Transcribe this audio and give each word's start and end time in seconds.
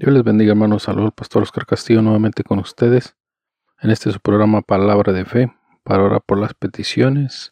Dios 0.00 0.14
les 0.14 0.24
bendiga 0.24 0.52
hermanos, 0.52 0.84
saludos 0.84 1.08
al 1.08 1.12
pastor 1.12 1.42
Oscar 1.42 1.66
Castillo 1.66 2.00
nuevamente 2.00 2.42
con 2.42 2.58
ustedes 2.58 3.18
en 3.82 3.90
este 3.90 4.10
su 4.10 4.18
programa 4.18 4.62
Palabra 4.62 5.12
de 5.12 5.26
Fe, 5.26 5.52
para 5.82 6.02
orar 6.02 6.22
por 6.22 6.38
las 6.38 6.54
peticiones 6.54 7.50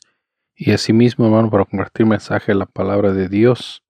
y 0.54 0.72
asimismo, 0.72 1.26
hermano, 1.26 1.50
para 1.50 1.64
compartir 1.64 2.06
mensaje 2.06 2.52
de 2.52 2.58
la 2.58 2.66
palabra 2.66 3.12
de 3.12 3.28
Dios. 3.28 3.82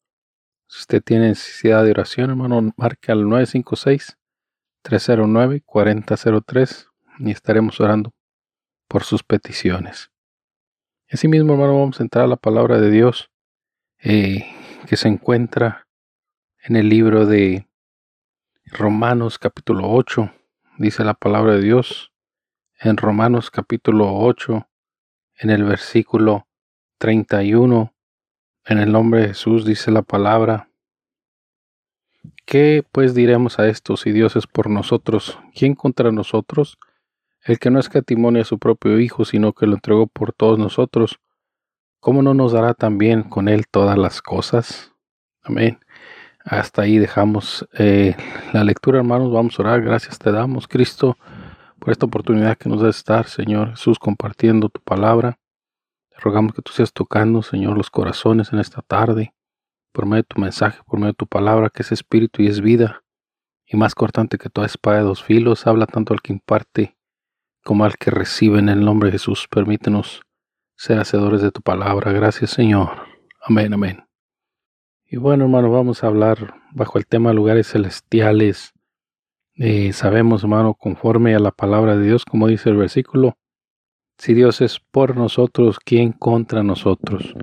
Si 0.67 0.81
usted 0.81 1.03
tiene 1.03 1.29
necesidad 1.29 1.83
de 1.83 1.93
oración, 1.93 2.29
hermano, 2.31 2.75
marque 2.77 3.11
al 3.11 3.25
956-309-4003 4.85 6.89
y 7.21 7.31
estaremos 7.31 7.81
orando 7.81 8.13
por 8.87 9.05
sus 9.05 9.23
peticiones. 9.23 10.11
Asimismo, 11.11 11.55
hermano, 11.55 11.79
vamos 11.79 12.01
a 12.01 12.03
entrar 12.03 12.27
a 12.27 12.29
la 12.29 12.37
palabra 12.37 12.79
de 12.79 12.91
Dios 12.91 13.31
eh, 14.01 14.47
que 14.87 14.99
se 14.99 15.09
encuentra 15.09 15.89
en 16.63 16.77
el 16.77 16.91
libro 16.91 17.25
de 17.25 17.67
Romanos 18.67 19.39
capítulo 19.39 19.91
8. 19.91 20.31
Dice 20.77 21.03
la 21.03 21.15
palabra 21.15 21.55
de 21.55 21.63
Dios 21.63 22.08
en 22.81 22.97
Romanos 22.97 23.51
capítulo 23.51 24.15
8, 24.15 24.69
en 25.39 25.51
el 25.51 25.65
versículo 25.65 26.47
31, 26.99 27.93
en 28.67 28.79
el 28.79 28.93
nombre 28.93 29.23
de 29.23 29.29
Jesús 29.29 29.65
dice 29.65 29.91
la 29.91 30.03
palabra, 30.03 30.69
¿qué 32.45 32.85
pues 32.93 33.15
diremos 33.15 33.59
a 33.59 33.67
esto 33.67 33.97
si 33.97 34.13
Dios 34.13 34.37
es 34.37 34.47
por 34.47 34.71
nosotros? 34.71 35.39
¿Quién 35.55 35.75
contra 35.75 36.13
nosotros? 36.13 36.79
El 37.43 37.59
que 37.59 37.71
no 37.71 37.81
escatimonia 37.81 38.43
a 38.43 38.45
su 38.45 38.59
propio 38.59 39.01
Hijo, 39.01 39.25
sino 39.25 39.53
que 39.53 39.67
lo 39.67 39.75
entregó 39.75 40.07
por 40.07 40.33
todos 40.33 40.59
nosotros, 40.59 41.19
¿cómo 41.99 42.23
no 42.23 42.35
nos 42.35 42.53
dará 42.53 42.75
también 42.75 43.25
con 43.25 43.49
Él 43.49 43.67
todas 43.69 43.99
las 43.99 44.23
cosas? 44.23 44.93
Amén. 45.43 45.81
Hasta 46.45 46.83
ahí 46.83 46.99
dejamos 46.99 47.69
eh, 47.77 48.17
la 48.53 48.65
lectura, 48.65 48.99
hermanos. 48.99 49.33
Vamos 49.33 49.59
a 49.59 49.63
orar. 49.63 49.83
Gracias 49.83 50.19
te 50.19 50.31
damos, 50.31 50.69
Cristo 50.69 51.17
por 51.79 51.91
esta 51.91 52.07
oportunidad 52.07 52.57
que 52.57 52.69
nos 52.69 52.83
da 52.83 52.89
estar, 52.89 53.27
Señor 53.27 53.71
Jesús, 53.71 53.99
compartiendo 53.99 54.69
tu 54.69 54.81
palabra. 54.81 55.39
Te 56.11 56.17
rogamos 56.21 56.53
que 56.53 56.63
tú 56.63 56.73
seas 56.73 56.93
tocando, 56.93 57.43
Señor, 57.43 57.77
los 57.77 57.91
corazones 57.91 58.53
en 58.53 58.59
esta 58.59 58.83
tarde, 58.83 59.35
por 59.93 60.07
medio 60.07 60.23
de 60.23 60.29
tu 60.35 60.41
mensaje, 60.41 60.81
por 60.87 60.99
medio 60.99 61.13
de 61.13 61.17
tu 61.17 61.27
palabra, 61.27 61.71
que 61.71 61.83
es 61.83 61.93
espíritu 61.93 62.43
y 62.43 62.49
es 62.49 62.61
vida. 62.61 63.03
Y 63.67 63.77
más 63.77 63.95
cortante 63.95 64.39
que 64.39 64.49
toda 64.49 64.67
espada 64.67 64.99
de 64.99 65.05
dos 65.05 65.23
filos, 65.23 65.67
habla 65.67 65.87
tanto 65.87 66.15
al 66.15 66.23
que 66.23 66.33
imparte 66.33 66.97
como 67.65 67.85
al 67.85 67.97
que 67.99 68.11
recibe 68.11 68.59
en 68.59 68.69
el 68.69 68.85
nombre 68.85 69.09
de 69.09 69.13
Jesús. 69.13 69.47
Permítenos 69.51 70.23
ser 70.77 70.99
hacedores 70.99 71.43
de 71.43 71.51
tu 71.51 71.61
palabra. 71.61 72.13
Gracias, 72.13 72.51
Señor. 72.51 72.91
Amén, 73.43 73.75
amén. 73.75 74.05
Y 75.05 75.17
bueno, 75.17 75.45
hermano, 75.45 75.71
vamos 75.71 76.03
a 76.03 76.07
hablar 76.07 76.55
bajo 76.73 76.99
el 76.99 77.07
tema 77.07 77.33
lugares 77.33 77.69
celestiales 77.69 78.73
eh, 79.59 79.93
sabemos, 79.93 80.45
hermano, 80.45 80.75
conforme 80.75 81.35
a 81.35 81.41
la 81.41 81.51
palabra 81.51 81.97
de 81.97 82.07
Dios, 82.07 82.25
como 82.25 82.47
dice 82.47 82.71
el 82.71 82.77
versículo, 82.77 83.37
si 84.17 84.33
Dios 84.33 84.61
es 84.61 84.79
por 84.79 85.17
nosotros, 85.17 85.79
¿quién 85.85 86.13
contra 86.13 86.63
nosotros? 86.63 87.35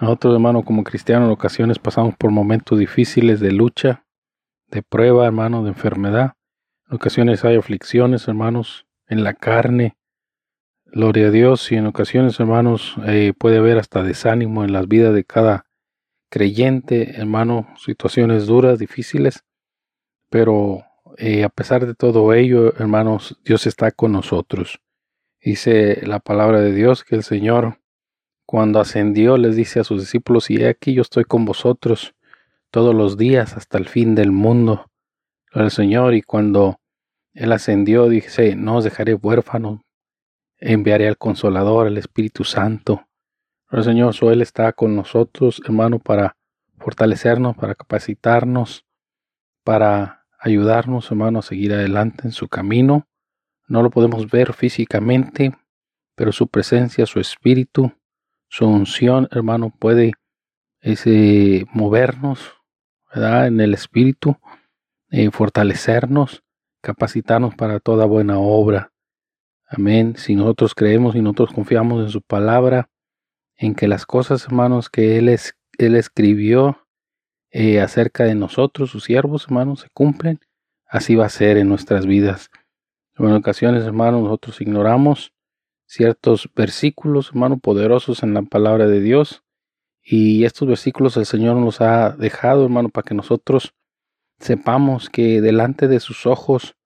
Nosotros, 0.00 0.34
hermano, 0.34 0.62
como 0.62 0.84
cristianos, 0.84 1.26
en 1.26 1.32
ocasiones 1.32 1.78
pasamos 1.78 2.14
por 2.16 2.30
momentos 2.30 2.78
difíciles 2.78 3.40
de 3.40 3.52
lucha, 3.52 4.04
de 4.70 4.82
prueba, 4.82 5.24
hermano, 5.24 5.62
de 5.62 5.70
enfermedad. 5.70 6.34
En 6.88 6.96
ocasiones 6.96 7.44
hay 7.44 7.56
aflicciones, 7.56 8.28
hermanos, 8.28 8.86
en 9.06 9.24
la 9.24 9.32
carne. 9.32 9.96
Gloria 10.84 11.28
a 11.28 11.30
Dios. 11.30 11.72
Y 11.72 11.76
en 11.76 11.86
ocasiones, 11.86 12.38
hermanos, 12.38 12.94
eh, 13.06 13.32
puede 13.38 13.58
haber 13.58 13.78
hasta 13.78 14.02
desánimo 14.02 14.64
en 14.64 14.72
las 14.72 14.86
vidas 14.86 15.14
de 15.14 15.24
cada 15.24 15.64
creyente, 16.30 17.18
hermano, 17.18 17.68
situaciones 17.78 18.46
duras, 18.46 18.78
difíciles. 18.78 19.44
Pero 20.30 20.84
eh, 21.20 21.42
a 21.42 21.48
pesar 21.48 21.84
de 21.84 21.96
todo 21.96 22.32
ello, 22.32 22.72
hermanos, 22.76 23.40
Dios 23.44 23.66
está 23.66 23.90
con 23.90 24.12
nosotros. 24.12 24.80
Dice 25.40 26.00
la 26.06 26.20
palabra 26.20 26.60
de 26.60 26.72
Dios 26.72 27.02
que 27.02 27.16
el 27.16 27.24
Señor, 27.24 27.80
cuando 28.46 28.78
ascendió, 28.78 29.36
les 29.36 29.56
dice 29.56 29.80
a 29.80 29.84
sus 29.84 30.00
discípulos, 30.00 30.48
y 30.48 30.62
he 30.62 30.68
aquí 30.68 30.94
yo 30.94 31.02
estoy 31.02 31.24
con 31.24 31.44
vosotros 31.44 32.14
todos 32.70 32.94
los 32.94 33.16
días 33.16 33.56
hasta 33.56 33.78
el 33.78 33.88
fin 33.88 34.14
del 34.14 34.30
mundo. 34.30 34.92
El 35.52 35.72
Señor, 35.72 36.14
y 36.14 36.22
cuando 36.22 36.78
Él 37.34 37.50
ascendió, 37.50 38.08
dice, 38.08 38.54
no 38.54 38.76
os 38.76 38.84
dejaré 38.84 39.14
huérfanos, 39.14 39.80
enviaré 40.58 41.08
al 41.08 41.18
Consolador, 41.18 41.88
al 41.88 41.98
Espíritu 41.98 42.44
Santo. 42.44 43.08
El 43.72 43.82
Señor, 43.82 44.14
so 44.14 44.30
Él 44.30 44.40
está 44.40 44.72
con 44.72 44.94
nosotros, 44.94 45.60
hermano, 45.64 45.98
para 45.98 46.36
fortalecernos, 46.78 47.56
para 47.56 47.74
capacitarnos, 47.74 48.86
para 49.64 50.17
ayudarnos, 50.38 51.10
hermano, 51.10 51.40
a 51.40 51.42
seguir 51.42 51.72
adelante 51.72 52.22
en 52.24 52.32
su 52.32 52.48
camino. 52.48 53.06
No 53.66 53.82
lo 53.82 53.90
podemos 53.90 54.30
ver 54.30 54.52
físicamente, 54.54 55.56
pero 56.14 56.32
su 56.32 56.48
presencia, 56.48 57.06
su 57.06 57.20
espíritu, 57.20 57.92
su 58.48 58.66
unción, 58.66 59.28
hermano, 59.30 59.74
puede 59.78 60.12
ese, 60.80 61.66
movernos, 61.72 62.54
¿verdad? 63.12 63.48
En 63.48 63.60
el 63.60 63.74
espíritu, 63.74 64.36
eh, 65.10 65.30
fortalecernos, 65.30 66.42
capacitarnos 66.80 67.54
para 67.54 67.80
toda 67.80 68.06
buena 68.06 68.38
obra. 68.38 68.92
Amén. 69.66 70.14
Si 70.16 70.34
nosotros 70.34 70.74
creemos 70.74 71.14
y 71.14 71.20
nosotros 71.20 71.52
confiamos 71.52 72.02
en 72.02 72.10
su 72.10 72.22
palabra, 72.22 72.88
en 73.56 73.74
que 73.74 73.88
las 73.88 74.06
cosas, 74.06 74.44
hermanos, 74.44 74.88
que 74.88 75.18
Él, 75.18 75.28
es, 75.28 75.54
él 75.78 75.94
escribió 75.96 76.87
eh, 77.50 77.80
acerca 77.80 78.24
de 78.24 78.34
nosotros, 78.34 78.90
sus 78.90 79.04
siervos, 79.04 79.44
hermanos, 79.46 79.80
se 79.80 79.88
cumplen, 79.90 80.40
así 80.86 81.14
va 81.14 81.26
a 81.26 81.30
ser 81.30 81.56
en 81.56 81.68
nuestras 81.68 82.06
vidas. 82.06 82.50
En 83.16 83.32
ocasiones, 83.32 83.84
hermanos, 83.84 84.22
nosotros 84.22 84.60
ignoramos 84.60 85.32
ciertos 85.86 86.48
versículos, 86.54 87.30
hermanos, 87.30 87.58
poderosos 87.60 88.22
en 88.22 88.34
la 88.34 88.42
palabra 88.42 88.86
de 88.86 89.00
Dios. 89.00 89.42
Y 90.02 90.44
estos 90.44 90.68
versículos 90.68 91.16
el 91.16 91.26
Señor 91.26 91.56
nos 91.56 91.80
ha 91.80 92.10
dejado, 92.10 92.64
hermano, 92.64 92.90
para 92.90 93.04
que 93.04 93.14
nosotros 93.14 93.74
sepamos 94.38 95.10
que 95.10 95.40
delante 95.40 95.88
de 95.88 96.00
sus 96.00 96.26
ojos 96.26 96.76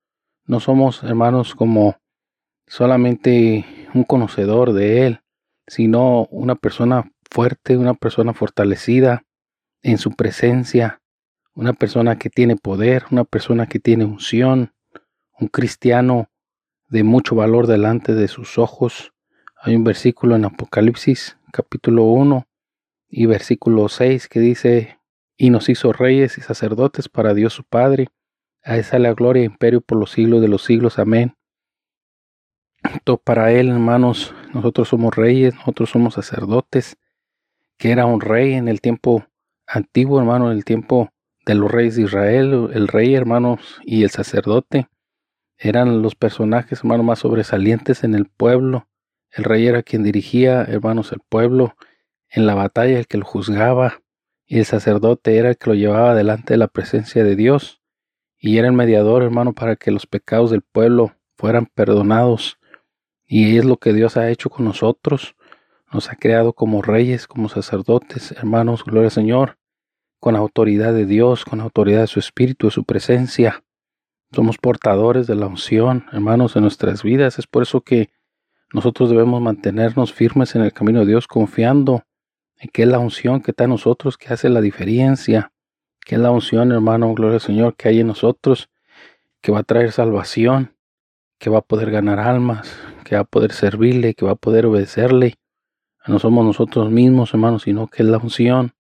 no 0.47 0.61
somos, 0.61 1.03
hermanos, 1.05 1.55
como 1.55 1.97
solamente 2.67 3.67
un 3.95 4.05
conocedor 4.05 4.73
de 4.73 5.07
Él, 5.07 5.21
sino 5.67 6.27
una 6.31 6.55
persona 6.55 7.13
fuerte, 7.31 7.77
una 7.77 7.95
persona 7.95 8.33
fortalecida, 8.33 9.25
en 9.83 9.99
su 9.99 10.13
presencia, 10.13 11.01
una 11.55 11.73
persona 11.73 12.19
que 12.19 12.31
tiene 12.31 12.57
poder, 12.57 13.05
una 13.11 13.25
persona 13.25 13.67
que 13.67 13.79
tiene 13.79 14.05
unción, 14.05 14.73
un 15.39 15.49
cristiano 15.49 16.31
de 16.89 17.03
mucho 17.03 17.35
valor 17.35 17.67
delante 17.67 18.15
de 18.15 18.29
sus 18.29 18.59
ojos. 18.59 19.13
Hay 19.61 19.75
un 19.77 19.85
versículo 19.85 20.37
en 20.37 20.45
Apocalipsis 20.45 21.37
capítulo 21.53 22.05
1 22.05 22.47
y 23.09 23.27
versículo 23.27 23.89
6 23.89 24.29
que 24.29 24.41
dice, 24.41 24.99
y 25.37 25.51
nos 25.51 25.69
hizo 25.69 25.93
reyes 25.93 26.39
y 26.39 26.41
sacerdotes 26.41 27.09
para 27.09 27.35
Dios 27.35 27.53
su 27.53 27.65
Padre. 27.65 28.09
A 28.65 28.77
esa 28.77 28.99
la 29.01 29.13
gloria 29.13 29.43
e 29.43 29.47
imperio 29.47 29.81
por 29.81 29.99
los 29.99 30.13
siglos 30.13 30.41
de 30.41 30.49
los 30.49 30.63
siglos. 30.63 31.01
Amén. 31.01 31.35
Todo 33.05 33.17
para 33.17 33.53
Él, 33.53 33.69
hermanos, 33.69 34.35
nosotros 34.55 34.89
somos 34.89 35.15
reyes, 35.17 35.55
nosotros 35.55 35.91
somos 35.91 36.15
sacerdotes, 36.15 36.97
que 37.77 37.91
era 37.91 38.07
un 38.07 38.21
rey 38.21 38.53
en 38.53 38.69
el 38.69 38.81
tiempo 38.81 39.27
antiguo, 39.67 40.19
hermano, 40.19 40.51
en 40.51 40.57
el 40.57 40.65
tiempo 40.65 41.11
de 41.45 41.55
los 41.55 41.71
reyes 41.71 41.97
de 41.97 42.03
Israel, 42.03 42.71
el 42.73 42.89
rey, 42.89 43.15
hermanos, 43.15 43.81
y 43.85 44.05
el 44.05 44.11
sacerdote. 44.11 44.89
Eran 45.59 46.03
los 46.03 46.15
personajes, 46.15 46.81
hermano, 46.81 47.03
más 47.03 47.21
sobresalientes 47.21 48.05
en 48.05 48.15
el 48.15 48.27
pueblo, 48.27 48.89
El 49.35 49.45
rey 49.45 49.67
era 49.67 49.83
quien 49.83 50.03
dirigía, 50.03 50.63
hermanos, 50.63 51.11
el 51.13 51.21
pueblo, 51.27 51.75
en 52.29 52.47
la 52.47 52.55
batalla 52.55 52.99
el 52.99 53.07
que 53.07 53.17
lo 53.17 53.25
juzgaba, 53.25 54.03
y 54.45 54.59
el 54.59 54.67
sacerdote 54.67 55.39
era 55.39 55.49
el 55.49 55.57
que 55.57 55.71
lo 55.71 55.75
llevaba 55.75 56.15
delante 56.15 56.53
de 56.53 56.59
la 56.59 56.69
presencia 56.69 57.25
de 57.25 57.35
Dios, 57.35 57.81
y 58.39 58.59
era 58.59 58.67
el 58.67 58.75
mediador, 58.75 59.23
hermano, 59.23 59.55
para 59.55 59.77
que 59.77 59.91
los 59.91 60.07
pecados 60.07 60.51
del 60.51 60.63
pueblo 60.63 61.15
fueran 61.37 61.67
perdonados. 61.67 62.59
Y 63.25 63.57
es 63.57 63.65
lo 63.65 63.77
que 63.79 63.93
Dios 63.93 64.17
ha 64.17 64.29
hecho 64.29 64.51
con 64.51 64.65
nosotros. 64.65 65.37
Nos 65.93 66.11
ha 66.11 66.17
creado 66.17 66.55
como 66.55 66.81
reyes, 66.81 67.27
como 67.27 67.49
sacerdotes, 67.51 68.33
hermanos, 68.33 68.83
gloria 68.85 69.09
al 69.09 69.11
Señor, 69.13 69.59
con 70.21 70.37
autoridad 70.37 70.95
de 70.95 71.05
Dios, 71.05 71.45
con 71.45 71.61
autoridad 71.61 72.01
de 72.01 72.07
su 72.07 72.19
Espíritu, 72.19 72.69
de 72.69 72.71
su 72.71 72.85
presencia. 72.85 73.63
Somos 74.33 74.57
portadores 74.57 75.27
de 75.27 75.35
la 75.35 75.47
unción, 75.47 76.07
hermanos, 76.13 76.57
en 76.57 76.63
nuestras 76.63 77.03
vidas. 77.03 77.39
Es 77.39 77.47
por 77.47 77.65
eso 77.65 77.83
que 77.83 78.11
nosotros 78.73 79.11
debemos 79.11 79.43
mantenernos 79.43 80.15
firmes 80.15 80.55
en 80.55 80.63
el 80.63 80.73
camino 80.73 81.01
de 81.01 81.07
Dios, 81.07 81.27
confiando 81.27 82.05
en 82.59 82.71
que 82.71 82.85
es 82.85 82.89
la 82.89 82.99
unción 82.99 83.43
que 83.43 83.51
está 83.51 83.65
en 83.65 83.71
nosotros 83.71 84.17
que 84.17 84.33
hace 84.33 84.49
la 84.49 84.63
diferencia, 84.63 85.53
que 86.01 86.15
es 86.15 86.21
la 86.21 86.31
unción, 86.31 86.73
hermano, 86.73 87.13
gloria 87.13 87.35
al 87.35 87.41
Señor, 87.43 87.77
que 87.77 87.91
hay 87.91 88.01
en 88.01 88.07
nosotros, 88.07 88.71
que 89.43 89.53
va 89.53 89.59
a 89.59 89.65
traer 89.65 89.93
salvación, 89.93 90.75
que 91.39 91.51
va 91.51 91.59
a 91.59 91.63
poder 91.63 91.91
ganar 91.91 92.19
almas, 92.19 92.75
que 93.05 93.17
va 93.17 93.23
a 93.23 93.25
poder 93.25 93.53
servirle, 93.53 94.15
que 94.15 94.25
va 94.25 94.33
a 94.33 94.37
poder 94.37 94.65
obedecerle. 94.65 95.35
No 96.07 96.19
somos 96.19 96.45
nosotros 96.45 96.91
mismos, 96.91 97.33
hermanos, 97.33 97.63
sino 97.63 97.87
que 97.87 98.03
es 98.03 98.09
la 98.09 98.19
unción, 98.19 98.75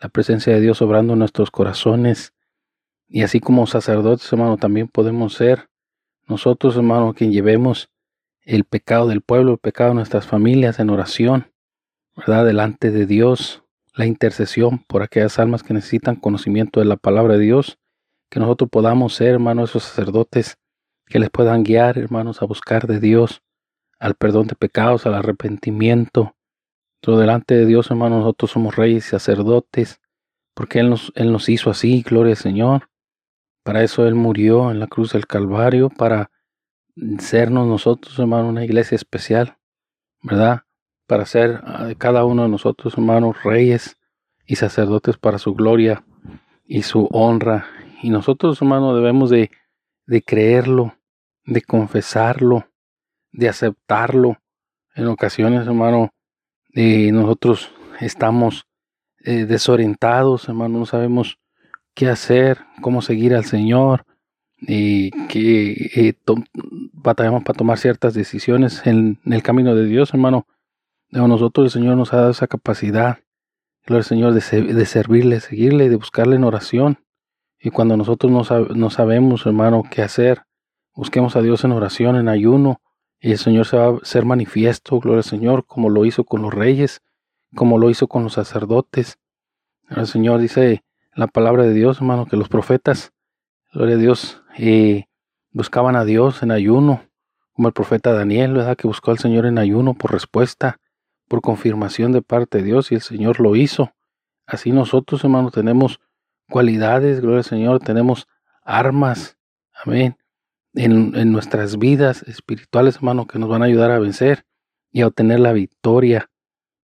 la 0.00 0.08
presencia 0.08 0.52
de 0.54 0.60
Dios 0.60 0.80
obrando 0.80 1.12
en 1.12 1.18
nuestros 1.18 1.50
corazones. 1.50 2.32
Y 3.08 3.22
así 3.22 3.40
como 3.40 3.66
sacerdotes, 3.66 4.32
hermano, 4.32 4.56
también 4.56 4.88
podemos 4.88 5.34
ser 5.34 5.68
nosotros, 6.26 6.76
hermano, 6.76 7.12
quien 7.14 7.30
llevemos 7.30 7.90
el 8.44 8.64
pecado 8.64 9.06
del 9.06 9.20
pueblo, 9.20 9.52
el 9.52 9.58
pecado 9.58 9.90
de 9.90 9.96
nuestras 9.96 10.26
familias 10.26 10.78
en 10.78 10.90
oración, 10.90 11.52
¿verdad? 12.16 12.46
Delante 12.46 12.90
de 12.90 13.06
Dios, 13.06 13.62
la 13.94 14.06
intercesión 14.06 14.78
por 14.78 15.02
aquellas 15.02 15.38
almas 15.38 15.62
que 15.62 15.74
necesitan 15.74 16.16
conocimiento 16.16 16.80
de 16.80 16.86
la 16.86 16.96
palabra 16.96 17.34
de 17.34 17.40
Dios, 17.40 17.78
que 18.30 18.40
nosotros 18.40 18.70
podamos 18.70 19.14
ser, 19.14 19.34
hermanos, 19.34 19.70
esos 19.70 19.84
sacerdotes 19.84 20.56
que 21.06 21.18
les 21.18 21.28
puedan 21.28 21.62
guiar, 21.62 21.98
hermanos, 21.98 22.40
a 22.40 22.46
buscar 22.46 22.86
de 22.86 22.98
Dios, 22.98 23.42
al 23.98 24.14
perdón 24.14 24.46
de 24.46 24.54
pecados, 24.54 25.04
al 25.04 25.14
arrepentimiento. 25.14 26.34
Delante 27.04 27.54
de 27.54 27.66
Dios, 27.66 27.90
hermanos, 27.90 28.20
nosotros 28.20 28.50
somos 28.50 28.76
reyes 28.76 29.06
y 29.06 29.10
sacerdotes, 29.10 30.00
porque 30.54 30.78
Él 30.78 30.90
nos, 30.90 31.12
Él 31.16 31.32
nos 31.32 31.48
hizo 31.48 31.70
así, 31.70 32.02
gloria 32.02 32.32
al 32.32 32.38
Señor. 32.38 32.88
Para 33.64 33.82
eso 33.82 34.06
Él 34.06 34.14
murió 34.14 34.70
en 34.70 34.78
la 34.78 34.86
cruz 34.86 35.12
del 35.12 35.26
Calvario, 35.26 35.90
para 35.90 36.30
sernos 37.18 37.66
nosotros, 37.66 38.18
hermano, 38.18 38.48
una 38.48 38.64
iglesia 38.64 38.96
especial, 38.96 39.58
¿verdad? 40.22 40.62
para 41.12 41.26
ser 41.26 41.60
ah, 41.64 41.90
cada 41.98 42.24
uno 42.24 42.44
de 42.44 42.48
nosotros, 42.48 42.94
hermanos, 42.94 43.42
reyes 43.42 43.98
y 44.46 44.56
sacerdotes 44.56 45.18
para 45.18 45.36
su 45.36 45.54
gloria 45.54 46.06
y 46.64 46.84
su 46.84 47.06
honra. 47.12 47.66
Y 48.02 48.08
nosotros, 48.08 48.62
hermanos, 48.62 48.96
debemos 48.96 49.28
de, 49.28 49.50
de 50.06 50.22
creerlo, 50.22 50.96
de 51.44 51.60
confesarlo, 51.60 52.66
de 53.30 53.50
aceptarlo. 53.50 54.38
En 54.94 55.06
ocasiones, 55.06 55.66
hermano, 55.66 56.11
eh, 56.72 57.10
nosotros 57.12 57.72
estamos 58.00 58.66
eh, 59.24 59.44
desorientados, 59.44 60.48
hermano, 60.48 60.80
no 60.80 60.86
sabemos 60.86 61.38
qué 61.94 62.08
hacer, 62.08 62.58
cómo 62.80 63.02
seguir 63.02 63.34
al 63.34 63.44
Señor, 63.44 64.04
y 64.58 65.10
que 65.28 65.90
eh, 65.94 66.14
batallamos 66.92 67.42
para 67.42 67.56
tomar 67.56 67.78
ciertas 67.78 68.14
decisiones 68.14 68.86
en, 68.86 69.18
el 69.24 69.42
camino 69.42 69.74
de 69.74 69.86
Dios, 69.86 70.14
hermano 70.14 70.46
nosotros 71.12 71.66
el 71.66 71.70
Señor 71.70 71.96
nos 71.96 72.12
ha 72.12 72.16
dado 72.16 72.30
esa 72.30 72.46
capacidad, 72.46 73.18
gloria 73.86 74.00
al 74.00 74.04
Señor, 74.04 74.32
de, 74.32 74.62
de 74.62 74.86
servirle, 74.86 75.40
seguirle, 75.40 75.88
de 75.88 75.96
buscarle 75.96 76.36
en 76.36 76.44
oración. 76.44 76.98
Y 77.60 77.70
cuando 77.70 77.96
nosotros 77.96 78.32
no, 78.74 78.90
sabemos, 78.90 79.46
hermano, 79.46 79.84
qué 79.88 80.02
hacer, 80.02 80.42
busquemos 80.94 81.36
a 81.36 81.42
Dios 81.42 81.64
en 81.64 81.72
oración, 81.72 82.16
en 82.16 82.28
ayuno, 82.28 82.80
y 83.24 83.30
el 83.30 83.38
Señor 83.38 83.66
se 83.66 83.76
va 83.76 83.96
a 83.96 84.04
ser 84.04 84.24
manifiesto, 84.24 84.98
gloria 84.98 85.18
al 85.18 85.24
Señor, 85.24 85.64
como 85.64 85.90
lo 85.90 86.04
hizo 86.04 86.24
con 86.24 86.42
los 86.42 86.52
reyes, 86.52 87.02
como 87.54 87.78
lo 87.78 87.88
hizo 87.88 88.08
con 88.08 88.24
los 88.24 88.32
sacerdotes. 88.32 89.20
El 89.88 90.08
Señor 90.08 90.40
dice 90.40 90.82
la 91.14 91.28
palabra 91.28 91.62
de 91.62 91.72
Dios, 91.72 91.98
hermano, 91.98 92.26
que 92.26 92.36
los 92.36 92.48
profetas, 92.48 93.12
gloria 93.72 93.94
a 93.94 93.98
Dios, 93.98 94.42
eh, 94.58 95.04
buscaban 95.52 95.94
a 95.94 96.04
Dios 96.04 96.42
en 96.42 96.50
ayuno, 96.50 97.04
como 97.52 97.68
el 97.68 97.74
profeta 97.74 98.12
Daniel, 98.12 98.54
¿verdad? 98.54 98.76
Que 98.76 98.88
buscó 98.88 99.12
al 99.12 99.18
Señor 99.20 99.46
en 99.46 99.58
ayuno 99.58 99.94
por 99.94 100.10
respuesta 100.10 100.80
por 101.28 101.42
confirmación 101.42 102.10
de 102.10 102.22
parte 102.22 102.58
de 102.58 102.64
Dios 102.64 102.90
y 102.90 102.96
el 102.96 103.02
Señor 103.02 103.38
lo 103.38 103.54
hizo. 103.54 103.92
Así 104.46 104.72
nosotros, 104.72 105.22
hermanos, 105.22 105.52
tenemos 105.52 106.00
cualidades, 106.50 107.20
gloria 107.20 107.38
al 107.38 107.44
Señor, 107.44 107.78
tenemos 107.78 108.26
armas, 108.64 109.38
amén, 109.84 110.16
en, 110.74 111.32
nuestras 111.32 111.78
vidas 111.78 112.22
espirituales, 112.22 112.96
hermano, 112.96 113.26
que 113.26 113.38
nos 113.38 113.48
van 113.48 113.62
a 113.62 113.66
ayudar 113.66 113.90
a 113.90 113.98
vencer 113.98 114.44
y 114.90 115.02
a 115.02 115.06
obtener 115.06 115.40
la 115.40 115.52
victoria. 115.52 116.30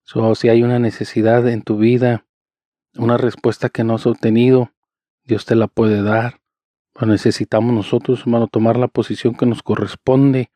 So, 0.05 0.35
si 0.35 0.49
hay 0.49 0.63
una 0.63 0.79
necesidad 0.79 1.47
en 1.49 1.63
tu 1.63 1.77
vida, 1.77 2.25
una 2.97 3.17
respuesta 3.17 3.69
que 3.69 3.85
no 3.85 3.95
has 3.95 4.07
obtenido, 4.07 4.73
Dios 5.25 5.45
te 5.45 5.55
la 5.55 5.69
puede 5.69 6.03
dar. 6.03 6.41
Pero 6.95 7.07
necesitamos 7.07 7.75
nosotros, 7.75 8.21
hermano, 8.21 8.49
tomar 8.49 8.77
la 8.77 8.89
posición 8.89 9.35
que 9.35 9.47
nos 9.47 9.63
corresponde 9.63 10.51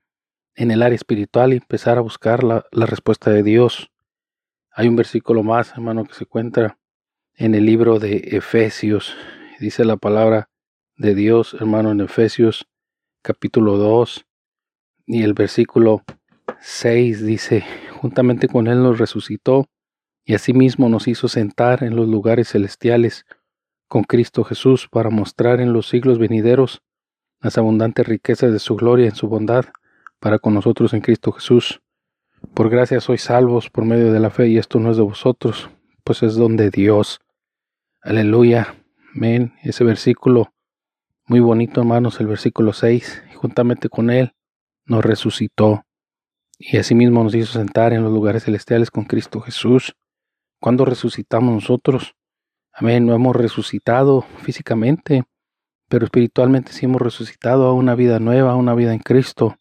en 0.55 0.71
el 0.71 0.83
área 0.83 0.97
espiritual 0.97 1.53
y 1.53 1.57
empezar 1.57 1.99
a 1.99 2.03
buscar 2.03 2.43
la, 2.43 2.65
respuesta 2.73 3.31
de 3.31 3.43
Dios. 3.43 3.91
Hay 4.71 4.89
un 4.89 4.97
versículo 4.97 5.43
más, 5.43 5.73
hermano, 5.73 6.05
que 6.05 6.15
se 6.15 6.25
encuentra 6.25 6.79
en 7.35 7.55
el 7.55 7.65
libro 7.65 7.99
de 7.99 8.17
Efesios. 8.33 9.15
Dice 9.61 9.85
la 9.85 9.97
palabra 9.97 10.51
de 10.97 11.15
Dios, 11.15 11.55
hermano, 11.55 11.91
en 11.91 12.01
Efesios 12.01 12.67
capítulo 13.23 13.77
2 13.77 14.27
y 15.07 15.23
el 15.23 15.33
versículo 15.33 16.03
6 16.61 17.25
dice, 17.25 17.65
juntamente 18.01 18.49
con 18.49 18.67
Él 18.67 18.83
nos 18.83 18.99
resucitó 18.99 19.67
y 20.25 20.35
asimismo 20.35 20.89
nos 20.89 21.07
hizo 21.07 21.29
sentar 21.29 21.85
en 21.85 21.95
los 21.95 22.09
lugares 22.09 22.49
celestiales 22.49 23.25
con 23.87 24.03
Cristo 24.03 24.43
Jesús 24.43 24.89
para 24.91 25.09
mostrar 25.11 25.61
en 25.61 25.73
los 25.73 25.89
siglos 25.89 26.19
venideros 26.19 26.83
las 27.41 27.59
abundantes 27.59 28.09
riquezas 28.09 28.53
de 28.53 28.59
su 28.59 28.75
gloria 28.75 29.07
en 29.07 29.15
su 29.15 29.29
bondad 29.29 29.67
para 30.19 30.41
con 30.41 30.55
nosotros 30.55 30.93
en 30.93 31.01
Cristo 31.01 31.31
Jesús. 31.31 31.81
Por 32.55 32.71
gracia 32.71 33.01
sois 33.01 33.23
salvos 33.23 33.71
por 33.71 33.85
medio 33.85 34.13
de 34.13 34.19
la 34.19 34.31
fe 34.31 34.49
y 34.49 34.59
esto 34.59 34.81
no 34.81 34.91
es 34.91 34.97
de 34.97 35.05
vosotros, 35.05 35.71
pues 36.03 36.25
es 36.25 36.35
don 36.35 36.57
de 36.57 36.71
Dios. 36.71 37.21
Aleluya. 38.01 38.75
Amén. 39.15 39.55
Ese 39.63 39.85
versículo 39.85 40.53
muy 41.27 41.41
bonito, 41.41 41.81
hermanos, 41.81 42.21
el 42.21 42.27
versículo 42.27 42.73
6, 42.73 43.25
y 43.31 43.35
juntamente 43.35 43.89
con 43.89 44.11
él 44.11 44.33
nos 44.85 45.05
resucitó 45.05 45.85
y 46.59 46.77
asimismo 46.77 47.25
nos 47.25 47.35
hizo 47.35 47.53
sentar 47.53 47.93
en 47.93 48.03
los 48.03 48.13
lugares 48.13 48.45
celestiales 48.45 48.91
con 48.91 49.05
Cristo 49.05 49.41
Jesús. 49.41 49.95
Cuando 50.61 50.85
resucitamos 50.85 51.55
nosotros? 51.55 52.15
Amén, 52.73 53.07
no 53.07 53.15
hemos 53.15 53.35
resucitado 53.35 54.23
físicamente, 54.43 55.25
pero 55.89 56.05
espiritualmente 56.05 56.73
sí 56.73 56.87
hemos 56.87 57.03
resucitado 57.03 57.67
a 57.67 57.73
una 57.73 57.95
vida 57.95 58.19
nueva, 58.19 58.53
a 58.53 58.57
una 58.57 58.75
vida 58.75 58.95
en 58.95 59.01
Cristo 59.01 59.57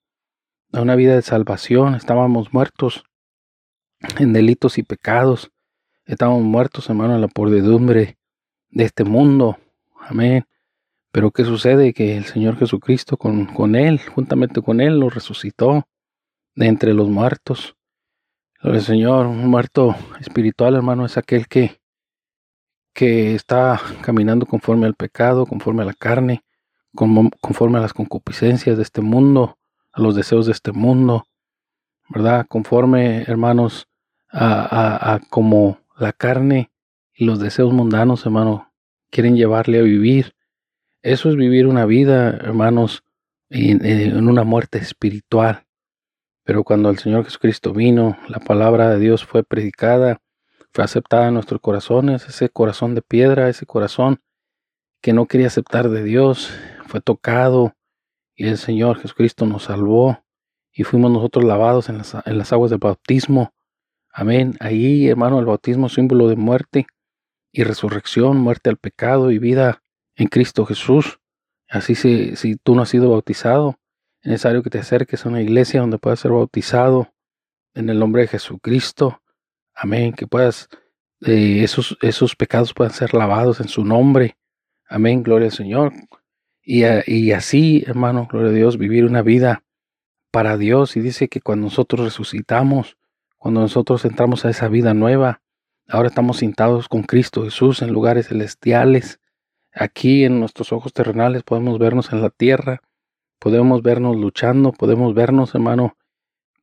a 0.73 0.81
una 0.81 0.95
vida 0.95 1.15
de 1.15 1.21
salvación. 1.21 1.95
Estábamos 1.95 2.53
muertos 2.53 3.03
en 4.19 4.33
delitos 4.33 4.77
y 4.77 4.83
pecados. 4.83 5.51
Estábamos 6.05 6.43
muertos, 6.43 6.89
hermano, 6.89 7.15
en 7.15 7.21
la 7.21 7.27
podredumbre 7.27 8.17
de 8.69 8.83
este 8.85 9.03
mundo. 9.03 9.57
Amén. 9.99 10.45
Pero 11.11 11.31
¿qué 11.31 11.43
sucede? 11.43 11.93
Que 11.93 12.17
el 12.17 12.25
Señor 12.25 12.57
Jesucristo 12.57 13.17
con, 13.17 13.45
con 13.45 13.75
Él, 13.75 13.99
juntamente 13.99 14.61
con 14.61 14.79
Él, 14.79 14.99
lo 14.99 15.09
resucitó 15.09 15.87
de 16.55 16.67
entre 16.67 16.93
los 16.93 17.09
muertos. 17.09 17.75
El 18.61 18.81
Señor, 18.81 19.25
un 19.25 19.47
muerto 19.47 19.95
espiritual, 20.19 20.75
hermano, 20.75 21.05
es 21.05 21.17
aquel 21.17 21.47
que, 21.47 21.81
que 22.93 23.35
está 23.35 23.81
caminando 24.01 24.45
conforme 24.45 24.85
al 24.85 24.95
pecado, 24.95 25.45
conforme 25.45 25.81
a 25.81 25.85
la 25.85 25.93
carne, 25.93 26.43
conforme 26.93 27.79
a 27.79 27.81
las 27.81 27.93
concupiscencias 27.93 28.77
de 28.77 28.83
este 28.83 29.01
mundo, 29.01 29.57
a 29.91 30.01
los 30.01 30.15
deseos 30.15 30.45
de 30.45 30.51
este 30.51 30.71
mundo, 30.71 31.25
¿verdad? 32.09 32.45
Conforme, 32.47 33.23
hermanos, 33.23 33.87
a, 34.29 35.13
a, 35.13 35.19
como 35.29 35.79
la 35.97 36.13
carne 36.13 36.71
y 37.13 37.25
los 37.25 37.39
deseos 37.39 37.73
mundanos, 37.73 38.25
hermano, 38.25 38.71
quieren 39.09 39.35
llevarle 39.35 39.79
a 39.79 39.83
vivir. 39.83 40.35
Eso 41.03 41.29
es 41.29 41.35
vivir 41.35 41.65
una 41.65 41.85
vida, 41.85 42.29
hermanos, 42.29 43.03
en, 43.49 44.27
una 44.27 44.43
muerte 44.43 44.77
espiritual. 44.77 45.65
Pero 46.43 46.63
cuando 46.63 46.91
el 46.91 46.99
Señor 46.99 47.25
Jesucristo 47.25 47.73
vino, 47.73 48.17
la 48.27 48.39
palabra 48.39 48.89
de 48.91 48.99
Dios 48.99 49.25
fue 49.25 49.43
predicada, 49.43 50.21
fue 50.71 50.83
aceptada 50.83 51.27
en 51.27 51.33
nuestros 51.33 51.59
corazones, 51.59 52.27
ese 52.27 52.49
corazón 52.49 52.93
de 52.93 53.01
piedra, 53.01 53.49
ese 53.49 53.65
corazón 53.65 54.21
que 55.01 55.11
no 55.11 55.25
quería 55.25 55.47
aceptar 55.47 55.89
de 55.89 56.03
Dios, 56.03 56.51
fue 56.85 57.01
tocado, 57.01 57.73
y 58.35 58.47
el 58.47 58.59
Señor 58.59 58.99
Jesucristo 58.99 59.47
nos 59.47 59.63
salvó 59.63 60.23
y 60.71 60.83
fuimos 60.83 61.11
nosotros 61.11 61.45
lavados 61.45 61.89
en 61.89 61.97
las, 61.97 62.15
en 62.25 62.37
las 62.37 62.53
aguas 62.53 62.69
del 62.69 62.79
bautismo. 62.79 63.53
Amén. 64.13 64.55
Ahí, 64.59 65.07
hermano, 65.07 65.39
el 65.39 65.45
bautismo 65.45 65.89
símbolo 65.89 66.27
de 66.27 66.35
muerte 66.35 66.85
y 67.51 67.63
resurrección, 67.63 68.37
muerte 68.37 68.69
al 68.69 68.77
pecado 68.77 69.31
y 69.31 69.39
vida 69.39 69.81
en 70.15 70.27
Cristo 70.27 70.65
Jesús. 70.65 71.19
Así 71.69 71.95
si, 71.95 72.35
si 72.35 72.55
tú 72.57 72.75
no 72.75 72.81
has 72.81 72.89
sido 72.89 73.09
bautizado, 73.09 73.77
es 74.21 74.29
necesario 74.29 74.61
que 74.61 74.69
te 74.69 74.79
acerques 74.79 75.25
a 75.25 75.29
una 75.29 75.41
iglesia 75.41 75.81
donde 75.81 75.97
puedas 75.97 76.19
ser 76.19 76.31
bautizado 76.31 77.11
en 77.73 77.89
el 77.89 77.97
nombre 77.97 78.23
de 78.23 78.27
Jesucristo. 78.27 79.21
Amén. 79.73 80.13
Que 80.13 80.27
puedas, 80.27 80.69
eh, 81.21 81.63
esos, 81.63 81.97
esos 82.01 82.35
pecados 82.35 82.73
puedan 82.73 82.93
ser 82.93 83.13
lavados 83.13 83.59
en 83.61 83.67
su 83.67 83.83
nombre. 83.83 84.37
Amén. 84.87 85.23
Gloria 85.23 85.47
al 85.47 85.53
Señor. 85.53 85.93
Y, 86.61 86.83
y 87.07 87.31
así, 87.31 87.83
hermano, 87.87 88.27
gloria 88.29 88.51
a 88.51 88.53
Dios, 88.53 88.77
vivir 88.77 89.05
una 89.05 89.21
vida 89.21 89.63
para 90.29 90.57
Dios. 90.57 90.95
Y 90.97 90.99
dice 90.99 91.27
que 91.29 91.41
cuando 91.41 91.65
nosotros 91.65 92.01
resucitamos, 92.01 92.97
cuando 93.37 93.61
nosotros 93.61 94.05
entramos 94.05 94.45
a 94.45 94.49
esa 94.49 94.67
vida 94.67 94.93
nueva, 94.93 95.41
ahora 95.87 96.09
estamos 96.09 96.37
sentados 96.37 96.87
con 96.87 97.03
Cristo 97.03 97.43
Jesús 97.43 97.81
en 97.81 97.91
lugares 97.91 98.27
celestiales. 98.27 99.20
Aquí 99.73 100.25
en 100.25 100.39
nuestros 100.39 100.73
ojos 100.73 100.93
terrenales 100.93 101.43
podemos 101.43 101.79
vernos 101.79 102.11
en 102.11 102.21
la 102.21 102.29
tierra, 102.29 102.81
podemos 103.39 103.81
vernos 103.81 104.17
luchando, 104.17 104.73
podemos 104.73 105.13
vernos, 105.13 105.55
hermano, 105.55 105.95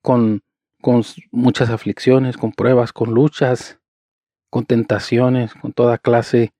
con, 0.02 0.42
con 0.82 1.02
muchas 1.30 1.70
aflicciones, 1.70 2.36
con 2.36 2.52
pruebas, 2.52 2.92
con 2.92 3.12
luchas, 3.12 3.80
con 4.50 4.66
tentaciones, 4.66 5.54
con 5.54 5.72
toda 5.72 5.98
clase 5.98 6.52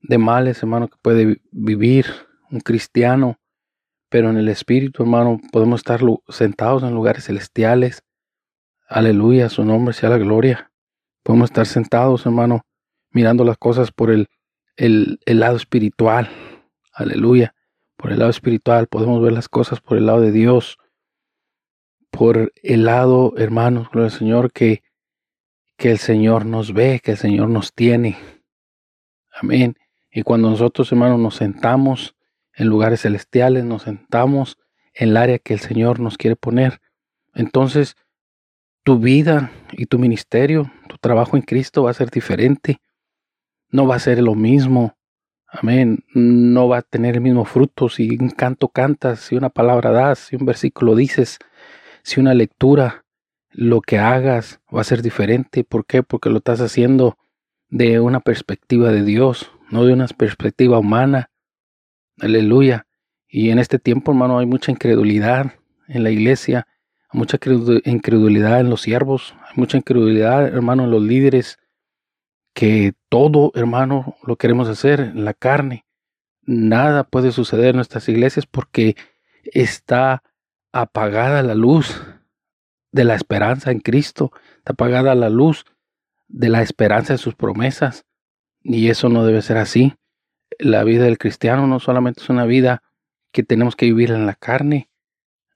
de 0.00 0.18
males, 0.18 0.62
hermano, 0.62 0.88
que 0.88 0.96
puede 1.00 1.42
vivir 1.50 2.06
un 2.50 2.60
cristiano. 2.60 3.38
Pero 4.08 4.30
en 4.30 4.36
el 4.38 4.48
Espíritu, 4.48 5.02
hermano, 5.02 5.40
podemos 5.52 5.80
estar 5.80 6.00
sentados 6.28 6.82
en 6.82 6.94
lugares 6.94 7.24
celestiales. 7.24 8.02
Aleluya, 8.88 9.48
su 9.48 9.64
nombre 9.64 9.94
sea 9.94 10.10
la 10.10 10.18
gloria. 10.18 10.70
Podemos 11.22 11.50
estar 11.50 11.66
sentados, 11.66 12.26
hermano, 12.26 12.62
mirando 13.10 13.44
las 13.44 13.56
cosas 13.58 13.92
por 13.92 14.10
el, 14.10 14.28
el, 14.76 15.20
el 15.26 15.40
lado 15.40 15.56
espiritual. 15.56 16.30
Aleluya. 16.92 17.54
Por 17.96 18.12
el 18.12 18.18
lado 18.18 18.30
espiritual 18.30 18.88
podemos 18.88 19.22
ver 19.22 19.32
las 19.32 19.48
cosas 19.48 19.80
por 19.80 19.96
el 19.96 20.06
lado 20.06 20.20
de 20.20 20.32
Dios. 20.32 20.78
Por 22.10 22.52
el 22.62 22.84
lado, 22.84 23.34
hermanos, 23.38 23.88
gloria 23.90 24.10
Señor, 24.10 24.52
que, 24.52 24.82
que 25.76 25.90
el 25.90 25.98
Señor 25.98 26.44
nos 26.44 26.72
ve, 26.72 27.00
que 27.02 27.12
el 27.12 27.16
Señor 27.16 27.48
nos 27.48 27.72
tiene. 27.72 28.18
Amén. 29.32 29.76
Y 30.10 30.22
cuando 30.22 30.50
nosotros, 30.50 30.92
hermanos, 30.92 31.18
nos 31.20 31.36
sentamos 31.36 32.14
en 32.54 32.68
lugares 32.68 33.02
celestiales, 33.02 33.64
nos 33.64 33.82
sentamos 33.82 34.58
en 34.94 35.10
el 35.10 35.16
área 35.16 35.38
que 35.38 35.54
el 35.54 35.60
Señor 35.60 36.00
nos 36.00 36.18
quiere 36.18 36.36
poner. 36.36 36.80
Entonces, 37.34 37.96
tu 38.82 38.98
vida 38.98 39.52
y 39.72 39.86
tu 39.86 39.98
ministerio, 39.98 40.70
tu 40.88 40.98
trabajo 40.98 41.36
en 41.36 41.42
Cristo 41.42 41.84
va 41.84 41.90
a 41.90 41.94
ser 41.94 42.10
diferente. 42.10 42.80
No 43.72 43.86
va 43.86 43.96
a 43.96 43.98
ser 43.98 44.22
lo 44.22 44.34
mismo. 44.34 44.96
Amén. 45.48 46.04
No 46.14 46.68
va 46.68 46.78
a 46.78 46.82
tener 46.82 47.16
el 47.16 47.20
mismo 47.20 47.44
fruto 47.44 47.88
si 47.88 48.16
un 48.16 48.30
canto 48.30 48.68
cantas, 48.68 49.20
si 49.20 49.34
una 49.36 49.50
palabra 49.50 49.90
das, 49.90 50.20
si 50.20 50.36
un 50.36 50.46
versículo 50.46 50.94
dices, 50.94 51.38
si 52.02 52.20
una 52.20 52.34
lectura, 52.34 53.04
lo 53.50 53.80
que 53.80 53.98
hagas 53.98 54.60
va 54.74 54.80
a 54.80 54.84
ser 54.84 55.02
diferente. 55.02 55.64
¿Por 55.64 55.84
qué? 55.84 56.02
Porque 56.02 56.30
lo 56.30 56.38
estás 56.38 56.60
haciendo 56.60 57.18
de 57.68 58.00
una 58.00 58.20
perspectiva 58.20 58.90
de 58.90 59.02
Dios, 59.02 59.50
no 59.70 59.84
de 59.84 59.92
una 59.92 60.06
perspectiva 60.06 60.78
humana. 60.78 61.30
Aleluya. 62.20 62.86
Y 63.28 63.50
en 63.50 63.58
este 63.58 63.78
tiempo, 63.78 64.12
hermano, 64.12 64.38
hay 64.38 64.46
mucha 64.46 64.70
incredulidad 64.70 65.54
en 65.88 66.02
la 66.02 66.10
iglesia, 66.10 66.66
mucha 67.12 67.38
incredulidad 67.84 68.60
en 68.60 68.70
los 68.70 68.82
siervos, 68.82 69.34
hay 69.48 69.54
mucha 69.56 69.76
incredulidad, 69.76 70.46
hermano, 70.46 70.84
en 70.84 70.90
los 70.90 71.02
líderes, 71.02 71.58
que 72.54 72.94
todo, 73.08 73.52
hermano, 73.54 74.16
lo 74.24 74.36
queremos 74.36 74.68
hacer 74.68 75.00
en 75.00 75.24
la 75.24 75.34
carne. 75.34 75.86
Nada 76.42 77.04
puede 77.04 77.32
suceder 77.32 77.70
en 77.70 77.76
nuestras 77.76 78.08
iglesias 78.08 78.46
porque 78.46 78.96
está 79.44 80.22
apagada 80.72 81.42
la 81.42 81.54
luz 81.54 82.02
de 82.90 83.04
la 83.04 83.14
esperanza 83.14 83.70
en 83.70 83.80
Cristo, 83.80 84.32
está 84.58 84.72
apagada 84.72 85.14
la 85.14 85.30
luz 85.30 85.64
de 86.28 86.48
la 86.48 86.62
esperanza 86.62 87.14
en 87.14 87.18
sus 87.18 87.34
promesas. 87.34 88.04
Y 88.62 88.88
eso 88.88 89.08
no 89.08 89.24
debe 89.24 89.42
ser 89.42 89.56
así 89.56 89.96
la 90.58 90.84
vida 90.84 91.04
del 91.04 91.18
cristiano 91.18 91.66
no 91.66 91.80
solamente 91.80 92.20
es 92.22 92.28
una 92.28 92.44
vida 92.44 92.82
que 93.32 93.42
tenemos 93.42 93.76
que 93.76 93.86
vivir 93.86 94.10
en 94.10 94.26
la 94.26 94.34
carne, 94.34 94.90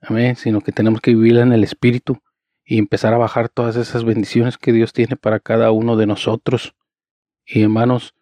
amén, 0.00 0.36
sino 0.36 0.60
que 0.60 0.72
tenemos 0.72 1.00
que 1.00 1.14
vivirla 1.14 1.42
en 1.42 1.52
el 1.52 1.64
espíritu 1.64 2.18
y 2.64 2.78
empezar 2.78 3.14
a 3.14 3.18
bajar 3.18 3.48
todas 3.48 3.76
esas 3.76 4.04
bendiciones 4.04 4.58
que 4.58 4.72
Dios 4.72 4.92
tiene 4.92 5.16
para 5.16 5.40
cada 5.40 5.70
uno 5.70 5.96
de 5.96 6.06
nosotros. 6.06 6.74
Y 7.46 7.62
hermanos, 7.62 8.14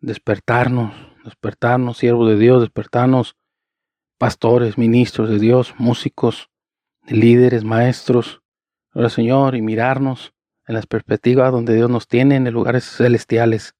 despertarnos, 0.00 0.92
despertarnos, 1.24 1.98
siervos 1.98 2.28
de 2.28 2.36
Dios, 2.36 2.60
despertarnos, 2.60 3.36
pastores, 4.18 4.76
ministros 4.76 5.28
de 5.28 5.38
Dios, 5.38 5.74
músicos, 5.78 6.50
líderes, 7.06 7.62
maestros, 7.62 8.42
ahora 8.92 9.08
Señor, 9.08 9.54
y 9.54 9.62
mirarnos 9.62 10.34
en 10.66 10.74
las 10.74 10.86
perspectivas 10.86 11.52
donde 11.52 11.76
Dios 11.76 11.88
nos 11.88 12.08
tiene 12.08 12.36
en 12.36 12.50
lugares 12.50 12.84
celestiales. 12.84 13.76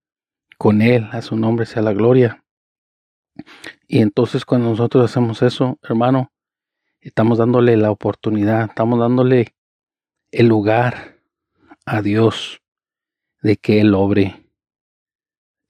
Con 0.56 0.80
Él, 0.82 1.09
a 1.11 1.21
su 1.23 1.37
nombre 1.37 1.66
sea 1.66 1.82
la 1.82 1.92
gloria. 1.92 2.44
Y 3.88 3.99
entonces 3.99 4.44
cuando 4.44 4.71
nosotros 4.71 5.11
hacemos 5.11 5.42
eso, 5.42 5.78
hermano, 5.82 6.32
estamos 7.00 7.38
dándole 7.38 7.76
la 7.76 7.90
oportunidad, 7.90 8.68
estamos 8.68 9.00
dándole 9.00 9.56
el 10.30 10.47
lugar 10.47 11.18
a 11.85 12.02
Dios 12.02 12.62
de 13.42 13.56
que 13.56 13.80
Él 13.80 13.94
obre 13.94 14.41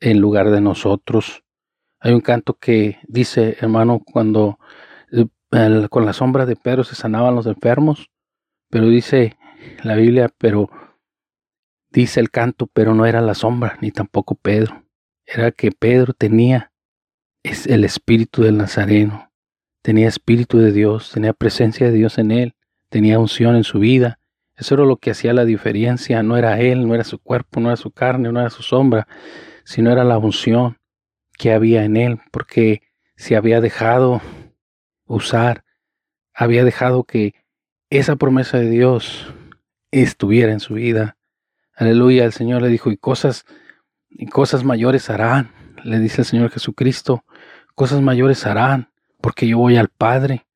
en 0.02 0.21
lugar 0.21 0.50
de 0.50 0.61
nosotros. 0.61 1.44
Hay 2.00 2.12
un 2.12 2.21
canto 2.21 2.54
que 2.54 2.99
dice, 3.06 3.56
hermano, 3.61 4.00
cuando 4.00 4.59
con 5.90 6.06
la 6.06 6.12
sombra 6.12 6.47
de 6.47 6.56
Pedro 6.56 6.82
se 6.82 6.94
sanaban 6.94 7.35
los 7.35 7.47
enfermos, 7.47 8.11
pero 8.71 8.88
dice 8.88 9.37
la 9.85 9.94
Biblia, 9.94 10.30
pero 10.38 10.71
dice 11.90 12.21
el 12.21 12.30
canto, 12.30 12.66
pero 12.66 12.94
no 12.94 13.06
era 13.06 13.21
la 13.21 13.35
sombra, 13.35 13.78
ni 13.80 13.90
tampoco 13.90 14.35
Pedro. 14.35 14.85
Era 15.25 15.52
que 15.52 15.71
Pedro 15.71 16.14
tenía 16.14 16.73
es 17.42 17.66
el 17.66 17.85
espíritu 17.85 18.42
del 18.42 18.56
Nazareno. 18.56 19.30
Tenía 19.82 20.09
espíritu 20.09 20.59
de 20.59 20.73
Dios, 20.73 21.11
tenía 21.12 21.32
presencia 21.32 21.87
de 21.87 21.92
Dios 21.92 22.18
en 22.18 22.30
él, 22.30 22.54
tenía 22.88 23.18
unción 23.18 23.56
en 23.56 23.64
su 23.64 23.80
vida. 23.80 24.21
Eso 24.56 24.75
era 24.75 24.85
lo 24.85 24.97
que 24.97 25.11
hacía 25.11 25.32
la 25.32 25.44
diferencia. 25.44 26.23
No 26.23 26.37
era 26.37 26.61
él, 26.61 26.87
no 26.87 26.94
era 26.94 27.04
su 27.04 27.18
cuerpo, 27.18 27.61
no 27.61 27.68
era 27.68 27.76
su 27.76 27.90
carne, 27.90 28.30
no 28.30 28.40
era 28.40 28.50
su 28.50 28.62
sombra, 28.62 29.09
sino 29.64 29.90
era 29.90 30.04
la 30.04 30.19
unción 30.19 30.78
que 31.38 31.52
había 31.52 31.85
en 31.85 31.97
él, 31.97 32.21
porque 32.31 32.83
se 33.16 33.37
había 33.37 33.61
dejado 33.61 34.21
usar, 35.07 35.64
había 36.35 36.64
dejado 36.64 37.04
que 37.04 37.35
esa 37.90 38.16
promesa 38.16 38.59
de 38.59 38.71
Dios 38.71 39.33
estuviera 39.90 40.52
en 40.52 40.61
su 40.61 40.75
vida. 40.75 41.16
Aleluya, 41.75 42.25
el 42.25 42.33
Señor 42.33 42.62
le 42.62 42.69
dijo, 42.69 42.90
y 42.90 42.97
cosas, 42.97 43.45
y 44.09 44.26
cosas 44.26 44.64
mayores 44.64 45.11
harán, 45.11 45.52
le 45.85 45.99
dice 45.99 46.23
el 46.23 46.26
Señor 46.26 46.50
Jesucristo, 46.50 47.25
cosas 47.75 48.00
mayores 48.00 48.47
harán, 48.47 48.90
porque 49.21 49.47
yo 49.47 49.59
voy 49.59 49.76
al 49.76 49.88
Padre. 49.88 50.47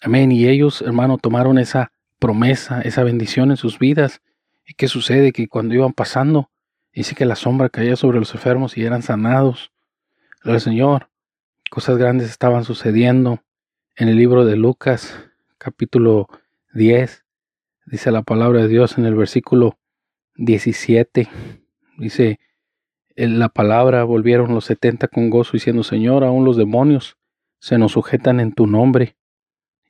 Amén. 0.00 0.32
Y 0.32 0.46
ellos, 0.48 0.82
hermano, 0.82 1.18
tomaron 1.18 1.58
esa 1.58 1.92
promesa, 2.18 2.82
esa 2.82 3.04
bendición 3.04 3.50
en 3.50 3.56
sus 3.56 3.78
vidas. 3.78 4.20
¿Y 4.66 4.74
qué 4.74 4.88
sucede? 4.88 5.32
Que 5.32 5.48
cuando 5.48 5.74
iban 5.74 5.92
pasando, 5.92 6.50
dice 6.94 7.14
que 7.14 7.24
la 7.24 7.36
sombra 7.36 7.68
caía 7.68 7.96
sobre 7.96 8.18
los 8.18 8.34
enfermos 8.34 8.76
y 8.76 8.84
eran 8.84 9.02
sanados. 9.02 9.72
El 10.44 10.60
Señor, 10.60 11.10
cosas 11.70 11.96
grandes 11.96 12.30
estaban 12.30 12.64
sucediendo. 12.64 13.40
En 13.96 14.08
el 14.08 14.16
libro 14.16 14.44
de 14.44 14.56
Lucas, 14.56 15.16
capítulo 15.58 16.28
10, 16.74 17.24
dice 17.86 18.10
la 18.10 18.22
palabra 18.22 18.62
de 18.62 18.68
Dios 18.68 18.98
en 18.98 19.06
el 19.06 19.14
versículo 19.14 19.78
17. 20.36 21.28
Dice, 21.98 22.40
en 23.16 23.38
la 23.38 23.48
palabra 23.48 24.04
volvieron 24.04 24.54
los 24.54 24.64
setenta 24.64 25.08
con 25.08 25.30
gozo, 25.30 25.52
diciendo, 25.52 25.84
Señor, 25.84 26.24
aún 26.24 26.44
los 26.44 26.56
demonios 26.56 27.16
se 27.60 27.78
nos 27.78 27.92
sujetan 27.92 28.40
en 28.40 28.52
tu 28.52 28.66
nombre. 28.66 29.16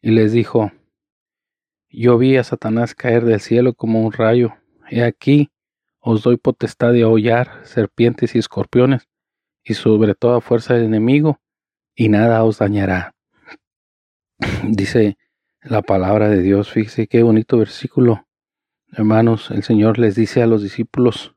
Y 0.02 0.10
les 0.10 0.32
dijo, 0.32 0.70
Yo 1.88 2.18
vi 2.18 2.36
a 2.36 2.44
Satanás 2.44 2.94
caer 2.94 3.24
del 3.24 3.40
cielo 3.40 3.72
como 3.72 4.02
un 4.02 4.12
rayo. 4.12 4.54
He 4.90 5.02
aquí, 5.02 5.50
os 6.06 6.22
doy 6.22 6.36
potestad 6.36 6.92
de 6.92 7.02
aullar 7.02 7.62
serpientes 7.64 8.34
y 8.34 8.38
escorpiones, 8.38 9.08
y 9.64 9.72
sobre 9.72 10.14
toda 10.14 10.42
fuerza 10.42 10.74
del 10.74 10.84
enemigo, 10.84 11.40
y 11.94 12.10
nada 12.10 12.44
os 12.44 12.58
dañará. 12.58 13.14
Dice 14.68 15.16
la 15.62 15.80
palabra 15.80 16.28
de 16.28 16.42
Dios, 16.42 16.70
fíjese 16.70 17.06
qué 17.06 17.22
bonito 17.22 17.56
versículo. 17.56 18.26
Hermanos, 18.92 19.50
el 19.50 19.62
Señor 19.62 19.98
les 19.98 20.14
dice 20.14 20.42
a 20.42 20.46
los 20.46 20.62
discípulos, 20.62 21.34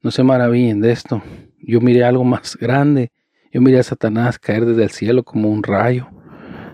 no 0.00 0.10
se 0.10 0.22
maravillen 0.22 0.80
de 0.80 0.92
esto. 0.92 1.22
Yo 1.58 1.80
miré 1.80 2.02
algo 2.02 2.24
más 2.24 2.56
grande. 2.56 3.12
Yo 3.52 3.60
miré 3.60 3.78
a 3.78 3.82
Satanás 3.82 4.38
caer 4.38 4.64
desde 4.64 4.82
el 4.82 4.90
cielo 4.90 5.24
como 5.24 5.50
un 5.50 5.62
rayo. 5.62 6.08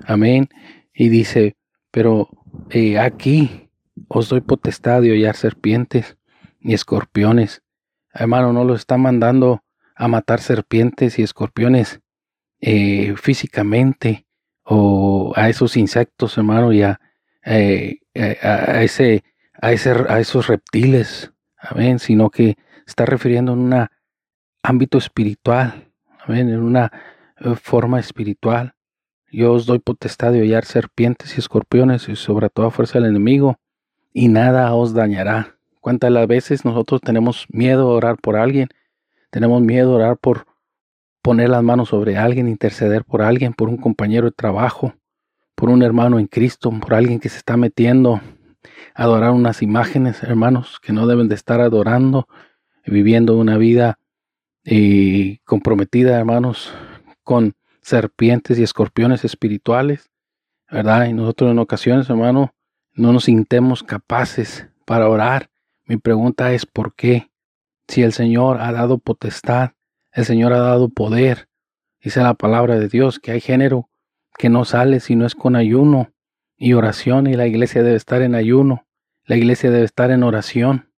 Amén. 0.06 0.48
Y 0.94 1.08
dice, 1.08 1.56
pero 1.90 2.28
eh, 2.70 2.98
aquí 2.98 3.68
os 4.08 4.28
doy 4.28 4.42
potestad 4.42 5.02
de 5.02 5.10
hollar 5.12 5.34
serpientes 5.34 6.16
y 6.62 6.74
escorpiones. 6.74 7.62
Hermano, 8.12 8.52
no 8.52 8.64
lo 8.64 8.74
está 8.74 8.96
mandando 8.96 9.62
a 9.96 10.08
matar 10.08 10.40
serpientes 10.40 11.18
y 11.18 11.22
escorpiones 11.22 12.00
eh, 12.60 13.14
físicamente 13.16 14.26
o 14.64 15.32
a 15.36 15.48
esos 15.48 15.76
insectos, 15.76 16.38
hermano, 16.38 16.72
y 16.72 16.82
a, 16.82 17.00
eh, 17.44 17.98
a, 18.14 18.82
ese, 18.82 19.24
a, 19.60 19.72
ese, 19.72 19.90
a 20.08 20.20
esos 20.20 20.46
reptiles, 20.46 21.32
amén, 21.58 21.98
sino 21.98 22.30
que 22.30 22.56
está 22.86 23.04
refiriendo 23.04 23.52
en 23.52 23.58
un 23.58 23.86
ámbito 24.62 24.98
espiritual, 24.98 25.92
amén, 26.24 26.48
en 26.48 26.62
una 26.62 26.92
eh, 27.40 27.54
forma 27.56 27.98
espiritual. 27.98 28.74
Yo 29.30 29.52
os 29.52 29.66
doy 29.66 29.78
potestad 29.78 30.32
de 30.32 30.42
hollar 30.42 30.64
serpientes 30.64 31.36
y 31.36 31.40
escorpiones 31.40 32.08
y 32.08 32.16
sobre 32.16 32.50
toda 32.50 32.70
fuerza 32.70 32.98
del 32.98 33.08
enemigo, 33.08 33.58
y 34.12 34.28
nada 34.28 34.72
os 34.74 34.92
dañará. 34.92 35.56
¿Cuántas 35.82 36.12
las 36.12 36.28
veces 36.28 36.64
nosotros 36.64 37.00
tenemos 37.00 37.44
miedo 37.48 37.90
a 37.90 37.94
orar 37.94 38.16
por 38.16 38.36
alguien? 38.36 38.68
Tenemos 39.30 39.60
miedo 39.60 39.90
a 39.90 39.96
orar 39.96 40.16
por 40.16 40.46
poner 41.22 41.50
las 41.50 41.64
manos 41.64 41.88
sobre 41.88 42.16
alguien, 42.16 42.46
interceder 42.46 43.04
por 43.04 43.20
alguien, 43.20 43.52
por 43.52 43.68
un 43.68 43.76
compañero 43.76 44.26
de 44.26 44.30
trabajo, 44.30 44.94
por 45.56 45.70
un 45.70 45.82
hermano 45.82 46.20
en 46.20 46.28
Cristo, 46.28 46.70
por 46.70 46.94
alguien 46.94 47.18
que 47.18 47.28
se 47.28 47.38
está 47.38 47.56
metiendo 47.56 48.20
a 48.94 49.02
adorar 49.02 49.32
unas 49.32 49.60
imágenes, 49.60 50.22
hermanos, 50.22 50.78
que 50.80 50.92
no 50.92 51.08
deben 51.08 51.28
de 51.28 51.34
estar 51.34 51.60
adorando, 51.60 52.28
viviendo 52.86 53.36
una 53.36 53.56
vida 53.56 53.98
eh, 54.64 55.40
comprometida, 55.44 56.16
hermanos, 56.16 56.72
con 57.24 57.54
serpientes 57.80 58.56
y 58.56 58.62
escorpiones 58.62 59.24
espirituales, 59.24 60.12
¿verdad? 60.70 61.06
Y 61.06 61.12
nosotros 61.12 61.50
en 61.50 61.58
ocasiones, 61.58 62.08
hermano, 62.08 62.54
no 62.94 63.12
nos 63.12 63.24
sintemos 63.24 63.82
capaces 63.82 64.68
para 64.84 65.08
orar. 65.08 65.51
Mi 65.84 65.96
pregunta 65.96 66.52
es, 66.52 66.66
¿por 66.66 66.94
qué? 66.94 67.30
Si 67.88 68.02
el 68.02 68.12
Señor 68.12 68.60
ha 68.60 68.72
dado 68.72 68.98
potestad, 68.98 69.72
el 70.12 70.24
Señor 70.24 70.52
ha 70.52 70.58
dado 70.58 70.88
poder, 70.88 71.48
dice 72.00 72.22
la 72.22 72.34
palabra 72.34 72.78
de 72.78 72.88
Dios, 72.88 73.18
que 73.18 73.32
hay 73.32 73.40
género 73.40 73.90
que 74.38 74.48
no 74.48 74.64
sale 74.64 75.00
si 75.00 75.16
no 75.16 75.26
es 75.26 75.34
con 75.34 75.56
ayuno 75.56 76.12
y 76.56 76.74
oración, 76.74 77.26
y 77.26 77.34
la 77.34 77.46
iglesia 77.46 77.82
debe 77.82 77.96
estar 77.96 78.22
en 78.22 78.34
ayuno, 78.34 78.86
la 79.24 79.36
iglesia 79.36 79.70
debe 79.70 79.84
estar 79.84 80.10
en 80.10 80.22
oración. 80.22 80.92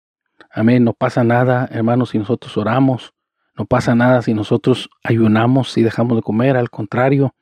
Amén, 0.50 0.84
no 0.84 0.92
pasa 0.92 1.24
nada, 1.24 1.68
hermanos, 1.72 2.10
si 2.10 2.18
nosotros 2.18 2.56
oramos, 2.56 3.14
no 3.56 3.66
pasa 3.66 3.94
nada 3.94 4.20
si 4.22 4.34
nosotros 4.34 4.90
ayunamos 5.02 5.76
y 5.78 5.82
dejamos 5.82 6.16
de 6.16 6.22
comer, 6.22 6.56
al 6.56 6.70
contrario, 6.70 7.34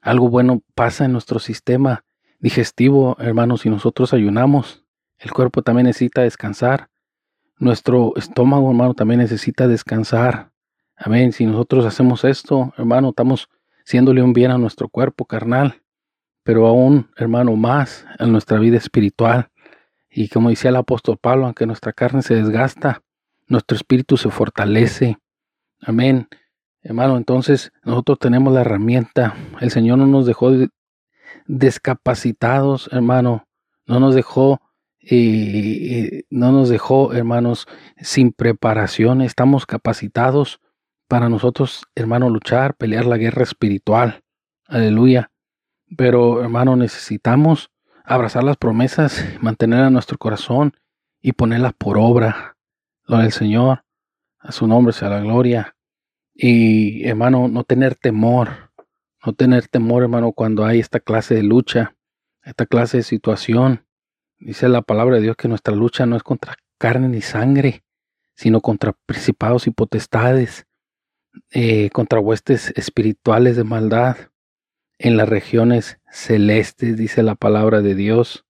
algo 0.00 0.28
bueno 0.28 0.62
pasa 0.74 1.04
en 1.04 1.12
nuestro 1.12 1.40
sistema 1.40 2.04
digestivo, 2.38 3.16
hermanos, 3.18 3.62
si 3.62 3.70
nosotros 3.70 4.12
ayunamos. 4.14 4.84
El 5.18 5.32
cuerpo 5.32 5.62
también 5.62 5.86
necesita 5.86 6.22
descansar. 6.22 6.88
Nuestro 7.58 8.12
estómago, 8.16 8.70
hermano, 8.70 8.94
también 8.94 9.20
necesita 9.20 9.66
descansar. 9.66 10.50
Amén. 10.96 11.32
Si 11.32 11.44
nosotros 11.44 11.84
hacemos 11.84 12.24
esto, 12.24 12.72
hermano, 12.76 13.10
estamos 13.10 13.48
haciéndole 13.84 14.22
un 14.22 14.32
bien 14.32 14.50
a 14.50 14.58
nuestro 14.58 14.88
cuerpo 14.88 15.24
carnal, 15.24 15.82
pero 16.42 16.66
aún, 16.66 17.10
hermano, 17.16 17.56
más 17.56 18.06
a 18.18 18.26
nuestra 18.26 18.58
vida 18.58 18.76
espiritual. 18.76 19.50
Y 20.10 20.28
como 20.28 20.50
decía 20.50 20.70
el 20.70 20.76
apóstol 20.76 21.18
Pablo, 21.18 21.46
aunque 21.46 21.66
nuestra 21.66 21.92
carne 21.92 22.22
se 22.22 22.34
desgasta, 22.34 23.02
nuestro 23.46 23.76
espíritu 23.76 24.16
se 24.16 24.30
fortalece. 24.30 25.18
Amén. 25.80 26.28
Hermano, 26.82 27.16
entonces 27.16 27.72
nosotros 27.82 28.18
tenemos 28.18 28.52
la 28.52 28.60
herramienta. 28.60 29.34
El 29.60 29.70
Señor 29.70 29.98
no 29.98 30.06
nos 30.06 30.26
dejó 30.26 30.52
descapacitados, 31.46 32.88
hermano. 32.92 33.46
No 33.86 34.00
nos 34.00 34.14
dejó, 34.14 34.60
eh, 35.10 36.24
no 36.30 36.52
nos 36.52 36.68
dejó, 36.68 37.12
hermanos, 37.12 37.66
sin 37.96 38.32
preparación. 38.32 39.22
Estamos 39.22 39.66
capacitados 39.66 40.60
para 41.08 41.28
nosotros, 41.28 41.84
hermano, 41.94 42.28
luchar, 42.28 42.76
pelear 42.76 43.06
la 43.06 43.16
guerra 43.16 43.42
espiritual. 43.42 44.22
Aleluya. 44.66 45.30
Pero, 45.96 46.42
hermano, 46.42 46.76
necesitamos 46.76 47.70
abrazar 48.04 48.44
las 48.44 48.58
promesas, 48.58 49.24
mantener 49.40 49.80
a 49.80 49.90
nuestro 49.90 50.18
corazón 50.18 50.74
y 51.22 51.32
ponerlas 51.32 51.72
por 51.72 51.96
obra. 51.98 52.56
Gloria 53.06 53.26
al 53.26 53.32
Señor. 53.32 53.84
A 54.38 54.52
su 54.52 54.66
nombre 54.66 54.92
sea 54.92 55.08
la 55.08 55.20
gloria. 55.20 55.74
Y, 56.34 57.06
hermano, 57.06 57.48
no 57.48 57.64
tener 57.64 57.94
temor. 57.94 58.70
No 59.24 59.32
tener 59.32 59.66
temor, 59.68 60.02
hermano, 60.02 60.32
cuando 60.32 60.64
hay 60.64 60.78
esta 60.78 61.00
clase 61.00 61.34
de 61.34 61.42
lucha, 61.42 61.96
esta 62.42 62.66
clase 62.66 62.98
de 62.98 63.02
situación. 63.02 63.84
Dice 64.38 64.68
la 64.68 64.82
palabra 64.82 65.16
de 65.16 65.22
Dios 65.22 65.36
que 65.36 65.48
nuestra 65.48 65.74
lucha 65.74 66.06
no 66.06 66.16
es 66.16 66.22
contra 66.22 66.56
carne 66.78 67.08
ni 67.08 67.20
sangre, 67.20 67.82
sino 68.34 68.60
contra 68.60 68.92
principados 69.06 69.66
y 69.66 69.70
potestades, 69.70 70.66
eh, 71.50 71.90
contra 71.90 72.20
huestes 72.20 72.72
espirituales 72.76 73.56
de 73.56 73.64
maldad 73.64 74.16
en 74.98 75.16
las 75.16 75.28
regiones 75.28 75.98
celestes, 76.10 76.96
dice 76.96 77.22
la 77.22 77.34
palabra 77.34 77.80
de 77.80 77.94
Dios. 77.94 78.44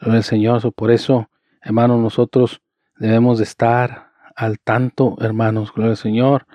Al 0.00 0.22
Señor. 0.22 0.72
Por 0.74 0.90
eso, 0.92 1.28
hermanos, 1.60 1.98
nosotros 2.00 2.62
debemos 2.96 3.38
de 3.38 3.44
estar 3.44 4.12
al 4.36 4.60
tanto, 4.60 5.16
hermanos, 5.20 5.72
gloria 5.72 5.92
al 5.92 5.96
Señor, 5.96 6.46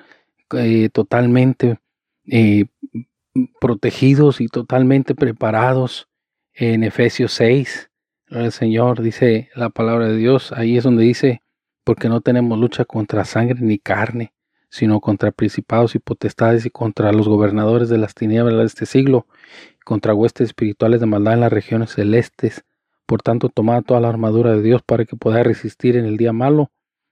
eh, 0.52 0.90
totalmente 0.90 1.80
eh, 2.26 2.68
protegidos 3.60 4.40
y 4.40 4.48
totalmente 4.48 5.16
preparados 5.16 6.08
en 6.54 6.84
Efesios 6.84 7.34
6. 7.34 7.90
Al 8.34 8.52
Señor, 8.52 9.04
dice 9.04 9.52
la 9.54 9.70
palabra 9.70 10.08
de 10.08 10.18
Dios. 10.18 10.54
Ahí 10.54 10.76
es 10.76 10.84
donde 10.84 11.04
dice, 11.04 11.44
porque 11.84 12.10
no 12.10 12.22
tenemos 12.22 12.58
lucha 12.58 12.84
contra 12.84 13.26
sangre 13.26 13.60
ni 13.62 13.78
carne, 13.78 14.34
sino 14.70 15.02
contra 15.02 15.32
principados 15.32 15.94
y 15.94 16.00
potestades 16.00 16.66
y 16.66 16.72
contra 16.72 17.12
los 17.12 17.28
gobernadores 17.28 17.90
de 17.90 18.00
las 18.00 18.16
tinieblas 18.16 18.58
de 18.58 18.66
este 18.66 18.86
siglo, 18.88 19.28
contra 19.86 20.16
huestes 20.16 20.48
espirituales 20.48 21.00
de 21.00 21.06
maldad 21.06 21.36
en 21.36 21.42
las 21.42 21.54
regiones 21.54 21.92
celestes. 21.92 22.64
Por 23.06 23.22
tanto, 23.22 23.50
tomad 23.50 23.84
toda 23.84 24.00
la 24.00 24.10
armadura 24.10 24.54
de 24.54 24.64
Dios 24.64 24.82
para 24.82 25.06
que 25.06 25.16
podáis 25.16 25.46
resistir 25.46 25.96
en 25.96 26.06
el 26.06 26.18
día 26.18 26.34
malo, 26.34 26.72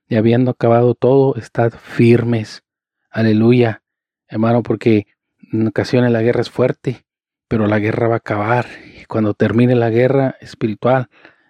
y 0.09 0.15
habiendo 0.15 0.49
acabado 0.49 0.95
todo, 0.95 1.35
estad 1.35 1.71
firmes. 1.71 2.63
Aleluya, 3.11 3.83
hermano, 4.27 4.63
porque 4.63 5.05
en 5.51 5.67
ocasiones 5.67 6.11
la 6.11 6.23
guerra 6.23 6.41
es 6.41 6.49
fuerte, 6.49 7.05
pero 7.47 7.67
la 7.67 7.77
guerra 7.77 8.07
va 8.07 8.15
a 8.15 8.17
acabar, 8.17 8.65
cuando 9.11 9.33
termine 9.33 9.75
la 9.75 9.89
guerra 9.89 10.37
espiritual, 10.39 11.09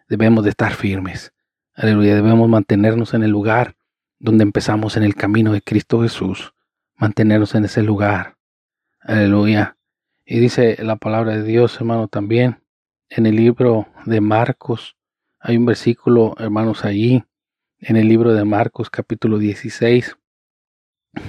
debemos 0.09 0.43
de 0.43 0.49
estar 0.49 0.73
firmes. 0.73 1.31
Aleluya, 1.75 2.15
debemos 2.15 2.49
mantenernos 2.49 3.13
en 3.13 3.21
el 3.21 3.29
lugar 3.29 3.75
donde 4.17 4.41
empezamos 4.41 4.97
en 4.97 5.03
el 5.03 5.13
camino 5.13 5.53
de 5.53 5.61
Cristo 5.61 6.01
Jesús, 6.01 6.55
mantenernos 6.95 7.53
en 7.53 7.65
ese 7.65 7.83
lugar. 7.83 8.35
Aleluya. 8.99 9.77
Y 10.25 10.39
dice 10.39 10.75
la 10.81 10.95
palabra 10.95 11.33
de 11.33 11.43
Dios, 11.43 11.75
hermano, 11.75 12.07
también 12.07 12.63
en 13.09 13.27
el 13.27 13.35
libro 13.35 13.85
de 14.07 14.21
Marcos. 14.21 14.97
Hay 15.39 15.55
un 15.55 15.67
versículo, 15.67 16.33
hermanos, 16.39 16.83
allí, 16.83 17.23
en 17.77 17.95
el 17.95 18.07
libro 18.07 18.33
de 18.33 18.43
Marcos 18.43 18.89
capítulo 18.89 19.37
16. 19.37 20.17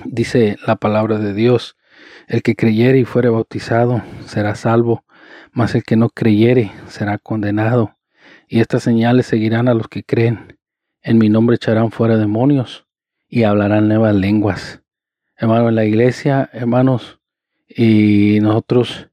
Dice 0.07 0.57
la 0.66 0.77
palabra 0.77 1.18
de 1.18 1.35
Dios, 1.35 1.77
el 2.27 2.42
que 2.42 2.57
creyere 2.57 2.99
y 2.99 3.05
fuere 3.05 3.29
bautizado 3.29 4.01
será 4.25 4.55
salvo, 4.55 5.05
mas 5.53 5.75
el 5.75 5.83
que 5.83 5.97
no 5.97 6.09
creyere 6.11 6.73
será 6.88 7.18
condenado. 7.18 7.97
Y 8.49 8.61
estas 8.61 8.83
señales 8.83 9.27
seguirán 9.27 9.68
a 9.68 9.75
los 9.75 9.88
que 9.88 10.05
creen 10.05 10.59
en 11.03 11.18
mi 11.18 11.29
nombre 11.29 11.57
echarán 11.57 11.90
fuera 11.90 12.16
demonios 12.16 12.87
y 13.29 13.42
hablarán 13.42 13.88
nuevas 13.88 14.14
lenguas. 14.14 14.83
Hermano, 15.37 15.68
en 15.68 15.75
la 15.75 15.85
iglesia, 15.85 16.49
hermanos, 16.53 17.18
y 17.68 18.38
nosotros, 18.40 19.09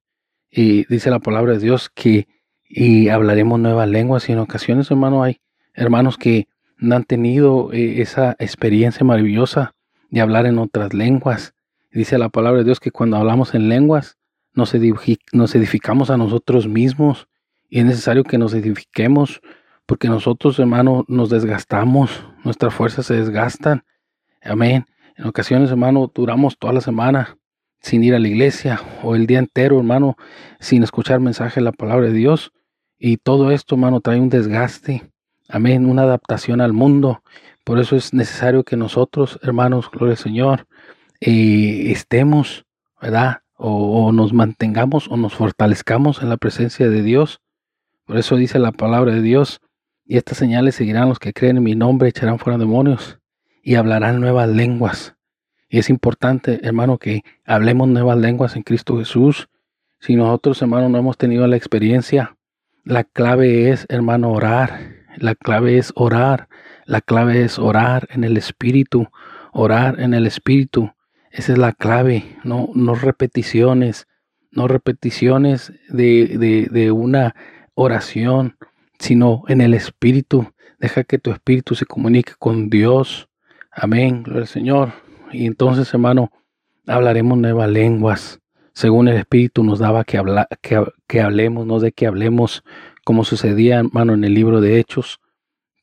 y 0.51 0.85
dice 0.85 1.09
la 1.09 1.19
palabra 1.19 1.53
de 1.53 1.59
Dios 1.59 1.89
que 1.89 2.27
y 2.71 3.09
hablaremos 3.09 3.59
nuevas 3.59 3.89
lenguas 3.89 4.29
y 4.29 4.33
en 4.33 4.39
ocasiones, 4.39 4.91
hermano, 4.91 5.23
hay 5.23 5.41
hermanos 5.73 6.17
que 6.17 6.47
no 6.77 6.95
han 6.95 7.03
tenido 7.03 7.73
eh, 7.73 8.01
esa 8.01 8.35
experiencia 8.37 9.03
maravillosa 9.03 9.73
de 10.11 10.21
hablar 10.21 10.45
en 10.45 10.59
otras 10.59 10.93
lenguas. 10.93 11.55
Dice 11.91 12.19
la 12.19 12.29
palabra 12.29 12.59
de 12.59 12.65
Dios 12.65 12.79
que 12.79 12.91
cuando 12.91 13.17
hablamos 13.17 13.55
en 13.55 13.69
lenguas 13.69 14.18
nos, 14.53 14.73
edificamos 14.73 16.09
a 16.09 16.17
nosotros 16.17 16.67
mismos 16.67 17.27
y 17.69 17.79
es 17.79 17.85
necesario 17.85 18.23
que 18.23 18.37
nos 18.37 18.53
edifiquemos 18.53 19.41
porque 19.85 20.07
nosotros, 20.07 20.59
hermano, 20.59 21.05
nos 21.07 21.29
desgastamos, 21.29 22.23
nuestras 22.43 22.73
fuerzas 22.73 23.07
se 23.07 23.15
desgastan. 23.15 23.83
Amén. 24.41 24.85
En 25.17 25.25
ocasiones, 25.25 25.71
hermano, 25.71 26.11
duramos 26.13 26.57
toda 26.57 26.73
la 26.73 26.81
semana 26.81 27.37
sin 27.81 28.03
ir 28.03 28.13
a 28.13 28.19
la 28.19 28.27
iglesia 28.27 28.81
o 29.03 29.15
el 29.15 29.25
día 29.25 29.39
entero, 29.39 29.77
hermano, 29.77 30.15
sin 30.59 30.83
escuchar 30.83 31.19
mensaje 31.19 31.59
de 31.59 31.65
la 31.65 31.71
palabra 31.71 32.07
de 32.07 32.13
Dios. 32.13 32.51
Y 32.97 33.17
todo 33.17 33.51
esto, 33.51 33.75
hermano, 33.75 34.01
trae 34.01 34.19
un 34.19 34.29
desgaste. 34.29 35.09
Amén. 35.47 35.85
Una 35.85 36.03
adaptación 36.03 36.61
al 36.61 36.73
mundo. 36.73 37.23
Por 37.63 37.79
eso 37.79 37.95
es 37.95 38.13
necesario 38.13 38.63
que 38.63 38.75
nosotros, 38.75 39.39
hermanos, 39.41 39.89
gloria 39.91 40.13
al 40.13 40.17
Señor, 40.17 40.67
eh, 41.21 41.91
estemos, 41.91 42.65
¿verdad? 43.01 43.41
O 43.61 44.11
nos 44.13 44.33
mantengamos 44.33 45.09
o 45.09 45.17
nos 45.17 45.33
fortalezcamos 45.33 46.21
en 46.21 46.29
la 46.29 46.37
presencia 46.37 46.89
de 46.89 47.03
Dios 47.03 47.41
Por 48.05 48.17
eso 48.17 48.37
dice 48.37 48.57
la 48.57 48.71
palabra 48.71 49.13
de 49.13 49.21
Dios, 49.21 49.61
y 50.05 50.17
estas 50.17 50.37
señales 50.37 50.75
seguirán 50.75 51.09
los 51.09 51.19
que 51.19 51.33
creen 51.33 51.57
en 51.57 51.63
mi 51.63 51.75
nombre, 51.75 52.09
echarán 52.09 52.39
fuera 52.39 52.57
demonios 52.57 53.19
y 53.61 53.75
hablarán 53.75 54.19
nuevas 54.19 54.49
lenguas. 54.49 55.15
Y 55.69 55.77
es 55.77 55.89
importante, 55.91 56.59
hermano, 56.63 56.97
que 56.97 57.23
hablemos 57.45 57.87
nuevas 57.87 58.17
lenguas 58.17 58.55
en 58.55 58.63
Cristo 58.63 58.97
Jesús. 58.97 59.49
Si 59.99 60.15
nosotros, 60.15 60.59
hermano, 60.63 60.89
no 60.89 60.97
hemos 60.97 61.17
tenido 61.17 61.45
la 61.45 61.57
experiencia, 61.57 62.35
la 62.83 63.03
clave 63.03 63.69
es, 63.69 63.85
hermano, 63.89 64.31
orar. 64.31 64.79
La 65.17 65.35
clave 65.35 65.77
es 65.77 65.93
orar. 65.95 66.47
La 66.85 67.01
clave 67.01 67.43
es 67.43 67.59
orar 67.59 68.07
en 68.09 68.23
el 68.23 68.35
Espíritu. 68.35 69.09
Orar 69.51 69.99
en 69.99 70.15
el 70.15 70.25
Espíritu. 70.25 70.91
Esa 71.31 71.53
es 71.53 71.57
la 71.57 71.73
clave. 71.73 72.37
No, 72.43 72.69
no 72.73 72.95
repeticiones. 72.95 74.07
No 74.51 74.67
repeticiones 74.67 75.73
de, 75.89 76.67
de 76.71 76.91
una 76.91 77.35
oración, 77.75 78.57
sino 78.97 79.43
en 79.47 79.61
el 79.61 79.73
Espíritu. 79.73 80.51
Deja 80.79 81.03
que 81.03 81.19
tu 81.19 81.31
Espíritu 81.31 81.75
se 81.75 81.85
comunique 81.85 82.33
con 82.39 82.69
Dios. 82.69 83.29
Amén. 83.71 84.23
Gloria 84.23 84.41
al 84.41 84.47
Señor. 84.47 84.93
Y 85.31 85.45
entonces, 85.45 85.93
hermano, 85.93 86.31
hablaremos 86.89 87.37
nuevas 87.37 87.69
lenguas, 87.69 88.39
según 88.73 89.07
el 89.07 89.17
Espíritu 89.17 89.63
nos 89.63 89.79
daba 89.79 90.03
que, 90.03 90.17
habla, 90.17 90.47
que, 90.61 91.21
hablemos, 91.21 91.65
no 91.65 91.79
de 91.79 91.91
que 91.91 92.07
hablemos, 92.07 92.63
como 93.03 93.23
sucedía, 93.23 93.79
hermano, 93.79 94.13
en 94.13 94.23
el 94.23 94.33
libro 94.33 94.61
de 94.61 94.79
Hechos, 94.79 95.19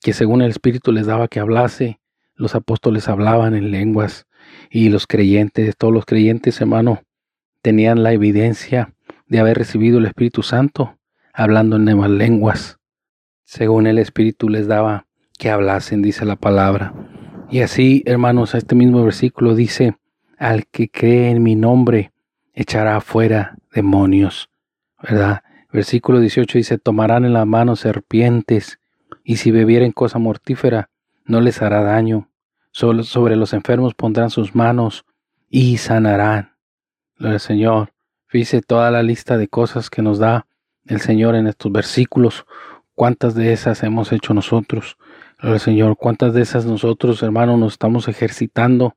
que 0.01 0.13
según 0.13 0.43
el 0.43 0.51
Espíritu 0.51 0.93
les 0.93 1.07
daba 1.07 1.29
que 1.29 1.41
hablase, 1.41 2.01
los 2.35 2.55
apóstoles 2.55 3.09
hablaban 3.09 3.55
en 3.55 3.71
lenguas 3.71 4.26
y 4.70 4.88
los 4.88 5.07
creyentes, 5.07 5.76
todos 5.76 5.92
los 5.92 6.05
creyentes, 6.05 6.61
hermano, 6.61 7.02
tenían 7.62 8.02
la 8.02 8.12
evidencia 8.12 8.94
de 9.26 9.38
haber 9.38 9.59
recibido 9.59 9.98
el 9.98 10.07
Espíritu 10.07 10.42
Santo, 10.42 10.98
hablando 11.33 11.76
en 11.76 11.85
nuevas 11.85 12.11
lenguas, 12.11 12.79
según 13.44 13.87
el 13.87 13.98
Espíritu 13.98 14.48
les 14.48 14.66
daba 14.66 15.07
que 15.38 15.50
hablasen, 15.50 16.02
dice 16.02 16.24
la 16.24 16.37
palabra. 16.37 16.94
Y 17.50 17.61
así, 17.61 18.02
hermanos, 18.07 18.55
este 18.55 18.74
mismo 18.74 19.05
versículo 19.05 19.55
dice, 19.55 19.96
al 20.38 20.66
que 20.66 20.88
cree 20.88 21.31
en 21.31 21.42
mi 21.42 21.55
nombre, 21.55 22.12
echará 22.55 23.00
fuera 23.00 23.57
demonios, 23.72 24.48
¿verdad? 25.02 25.42
Versículo 25.72 26.20
18 26.20 26.59
dice, 26.59 26.79
tomarán 26.79 27.24
en 27.24 27.35
la 27.35 27.44
mano 27.44 27.76
serpientes, 27.76 28.81
y 29.22 29.37
si 29.37 29.50
bebieren 29.50 29.92
cosa 29.92 30.18
mortífera, 30.18 30.88
no 31.24 31.40
les 31.40 31.61
hará 31.62 31.83
daño. 31.83 32.31
Sobre 32.77 33.37
los 33.37 33.55
enfermos 33.55 33.95
pondrán 33.95 34.29
sus 34.29 34.55
manos 34.55 35.07
y 35.49 35.79
sanarán. 35.79 36.57
Gloria 37.19 37.39
Señor. 37.39 37.93
Fíjese 38.27 38.61
toda 38.61 38.91
la 38.91 39.03
lista 39.03 39.39
de 39.39 39.49
cosas 39.49 39.89
que 39.89 40.03
nos 40.03 40.19
da 40.19 40.47
el 40.85 41.01
Señor 41.01 41.37
en 41.37 41.47
estos 41.47 41.73
versículos. 41.73 42.45
¿Cuántas 42.95 43.35
de 43.35 43.53
esas 43.53 43.83
hemos 43.83 44.12
hecho 44.12 44.35
nosotros? 44.35 44.99
Gloria 45.41 45.59
Señor, 45.59 45.97
¿cuántas 45.97 46.35
de 46.35 46.43
esas 46.43 46.67
nosotros, 46.67 47.23
hermano, 47.23 47.57
nos 47.57 47.75
estamos 47.75 48.09
ejercitando? 48.09 48.95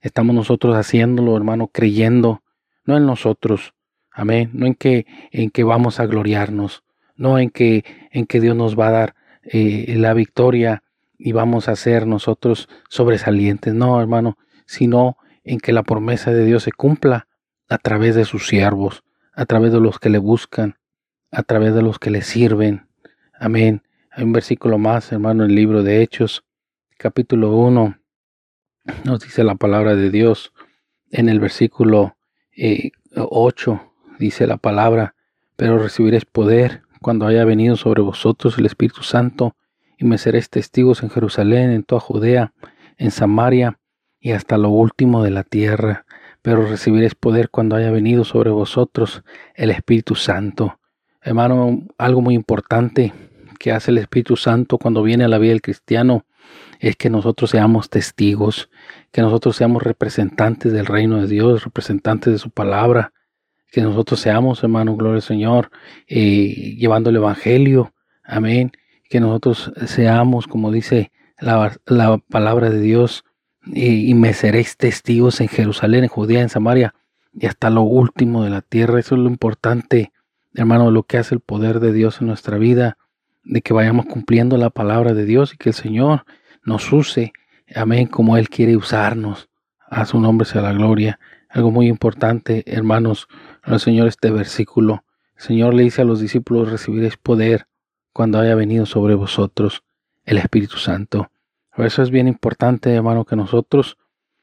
Estamos 0.00 0.34
nosotros 0.34 0.74
haciéndolo, 0.74 1.36
hermano, 1.36 1.68
creyendo, 1.68 2.42
no 2.84 2.96
en 2.96 3.06
nosotros, 3.06 3.74
amén, 4.10 4.50
no 4.54 4.66
en 4.66 4.74
que, 4.74 5.06
en 5.30 5.50
que 5.50 5.62
vamos 5.62 6.00
a 6.00 6.06
gloriarnos, 6.06 6.82
no 7.14 7.38
en 7.38 7.50
que, 7.50 7.84
en 8.10 8.26
que 8.26 8.40
Dios 8.40 8.56
nos 8.56 8.78
va 8.78 8.88
a 8.88 8.92
dar 8.92 9.14
eh, 9.42 9.94
la 9.98 10.14
victoria 10.14 10.82
y 11.22 11.32
vamos 11.32 11.68
a 11.68 11.76
ser 11.76 12.06
nosotros 12.06 12.68
sobresalientes, 12.88 13.74
no, 13.74 14.00
hermano, 14.00 14.38
sino 14.66 15.18
en 15.44 15.60
que 15.60 15.72
la 15.72 15.82
promesa 15.82 16.32
de 16.32 16.44
Dios 16.44 16.62
se 16.62 16.72
cumpla 16.72 17.28
a 17.68 17.78
través 17.78 18.14
de 18.14 18.24
sus 18.24 18.46
siervos, 18.46 19.04
a 19.34 19.44
través 19.44 19.72
de 19.72 19.80
los 19.80 19.98
que 19.98 20.08
le 20.08 20.18
buscan, 20.18 20.78
a 21.30 21.42
través 21.42 21.74
de 21.74 21.82
los 21.82 21.98
que 21.98 22.10
le 22.10 22.22
sirven. 22.22 22.88
Amén. 23.38 23.82
Hay 24.10 24.24
un 24.24 24.32
versículo 24.32 24.78
más, 24.78 25.12
hermano, 25.12 25.44
en 25.44 25.50
el 25.50 25.56
libro 25.56 25.82
de 25.82 26.02
Hechos, 26.02 26.44
capítulo 26.96 27.54
1, 27.54 28.00
nos 29.04 29.20
dice 29.20 29.44
la 29.44 29.54
palabra 29.56 29.94
de 29.94 30.10
Dios. 30.10 30.52
En 31.10 31.28
el 31.28 31.38
versículo 31.38 32.16
8 33.14 33.72
eh, 33.72 33.80
dice 34.18 34.46
la 34.46 34.56
palabra, 34.56 35.14
pero 35.56 35.78
recibiréis 35.78 36.24
poder 36.24 36.82
cuando 37.02 37.26
haya 37.26 37.44
venido 37.44 37.76
sobre 37.76 38.02
vosotros 38.02 38.58
el 38.58 38.66
Espíritu 38.66 39.02
Santo, 39.02 39.54
y 40.00 40.06
me 40.06 40.16
seréis 40.16 40.48
testigos 40.48 41.02
en 41.02 41.10
Jerusalén, 41.10 41.70
en 41.70 41.82
toda 41.82 42.00
Judea, 42.00 42.54
en 42.96 43.10
Samaria 43.10 43.78
y 44.18 44.32
hasta 44.32 44.56
lo 44.56 44.70
último 44.70 45.22
de 45.22 45.30
la 45.30 45.44
tierra. 45.44 46.06
Pero 46.40 46.66
recibiréis 46.66 47.14
poder 47.14 47.50
cuando 47.50 47.76
haya 47.76 47.90
venido 47.90 48.24
sobre 48.24 48.48
vosotros 48.48 49.22
el 49.54 49.70
Espíritu 49.70 50.14
Santo. 50.14 50.80
Hermano, 51.20 51.82
algo 51.98 52.22
muy 52.22 52.34
importante 52.34 53.12
que 53.58 53.72
hace 53.72 53.90
el 53.90 53.98
Espíritu 53.98 54.38
Santo 54.38 54.78
cuando 54.78 55.02
viene 55.02 55.24
a 55.24 55.28
la 55.28 55.36
vida 55.36 55.50
del 55.50 55.60
cristiano 55.60 56.24
es 56.78 56.96
que 56.96 57.10
nosotros 57.10 57.50
seamos 57.50 57.90
testigos, 57.90 58.70
que 59.12 59.20
nosotros 59.20 59.54
seamos 59.54 59.82
representantes 59.82 60.72
del 60.72 60.86
reino 60.86 61.20
de 61.20 61.26
Dios, 61.26 61.62
representantes 61.62 62.32
de 62.32 62.38
su 62.38 62.50
palabra, 62.50 63.12
que 63.70 63.82
nosotros 63.82 64.18
seamos, 64.18 64.62
hermano, 64.62 64.96
gloria 64.96 65.16
al 65.16 65.22
Señor, 65.22 65.70
eh, 66.08 66.74
llevando 66.78 67.10
el 67.10 67.16
Evangelio, 67.16 67.92
amén, 68.24 68.72
que 69.10 69.20
nosotros 69.20 69.72
seamos, 69.86 70.46
como 70.46 70.70
dice 70.70 71.10
la, 71.40 71.76
palabra 72.30 72.70
de 72.70 72.80
Dios, 72.80 73.24
y, 73.66 74.08
y, 74.08 74.14
me 74.14 74.32
seréis 74.32 74.76
testigos 74.76 75.40
en 75.40 75.48
Jerusalén, 75.48 76.04
en 76.04 76.08
Judea, 76.08 76.40
en 76.40 76.48
Samaria, 76.48 76.94
y 77.34 77.46
hasta 77.46 77.68
lo 77.68 77.82
último 77.82 78.44
de 78.44 78.50
la 78.50 78.62
tierra. 78.62 79.00
Eso 79.00 79.16
es 79.16 79.20
lo 79.20 79.28
importante, 79.28 80.12
hermano, 80.54 80.90
lo 80.90 81.02
que 81.02 81.18
hace 81.18 81.34
el 81.34 81.40
poder 81.40 81.80
de 81.80 81.92
Dios 81.92 82.20
en 82.20 82.28
nuestra 82.28 82.56
vida 82.56 82.96
de 83.42 83.62
que 83.62 83.72
vayamos 83.72 84.06
cumpliendo 84.06 84.56
la 84.56 84.70
palabra 84.70 85.12
de 85.12 85.24
Dios 85.24 85.54
y 85.54 85.56
que 85.56 85.70
el 85.70 85.74
Señor 85.74 86.24
nos 86.62 86.92
use, 86.92 87.32
amén, 87.74 88.06
como 88.06 88.36
Él 88.36 88.48
quiere 88.48 88.76
usarnos. 88.76 89.48
A 89.88 90.04
su 90.04 90.20
nombre 90.20 90.46
sea 90.46 90.62
la 90.62 90.72
gloria. 90.72 91.18
Algo 91.48 91.72
muy 91.72 91.88
importante, 91.88 92.62
hermanos, 92.66 93.26
el 93.66 93.80
Señor 93.80 94.06
este 94.06 94.30
versículo. 94.30 95.04
El 95.36 95.42
Señor 95.42 95.74
le 95.74 95.82
dice 95.82 96.02
a 96.02 96.04
los 96.04 96.20
discípulos, 96.20 96.70
recibiréis 96.70 97.16
poder 97.16 97.66
cuando 98.12 98.38
haya 98.38 98.54
venido 98.54 98.86
sobre 98.86 99.14
vosotros 99.14 99.82
el 100.24 100.38
Espíritu 100.38 100.76
Santo. 100.76 101.30
Por 101.74 101.86
eso 101.86 102.02
es 102.02 102.10
bien 102.10 102.28
importante, 102.28 102.92
hermano, 102.94 103.24
que 103.24 103.36
nosotros 103.36 103.96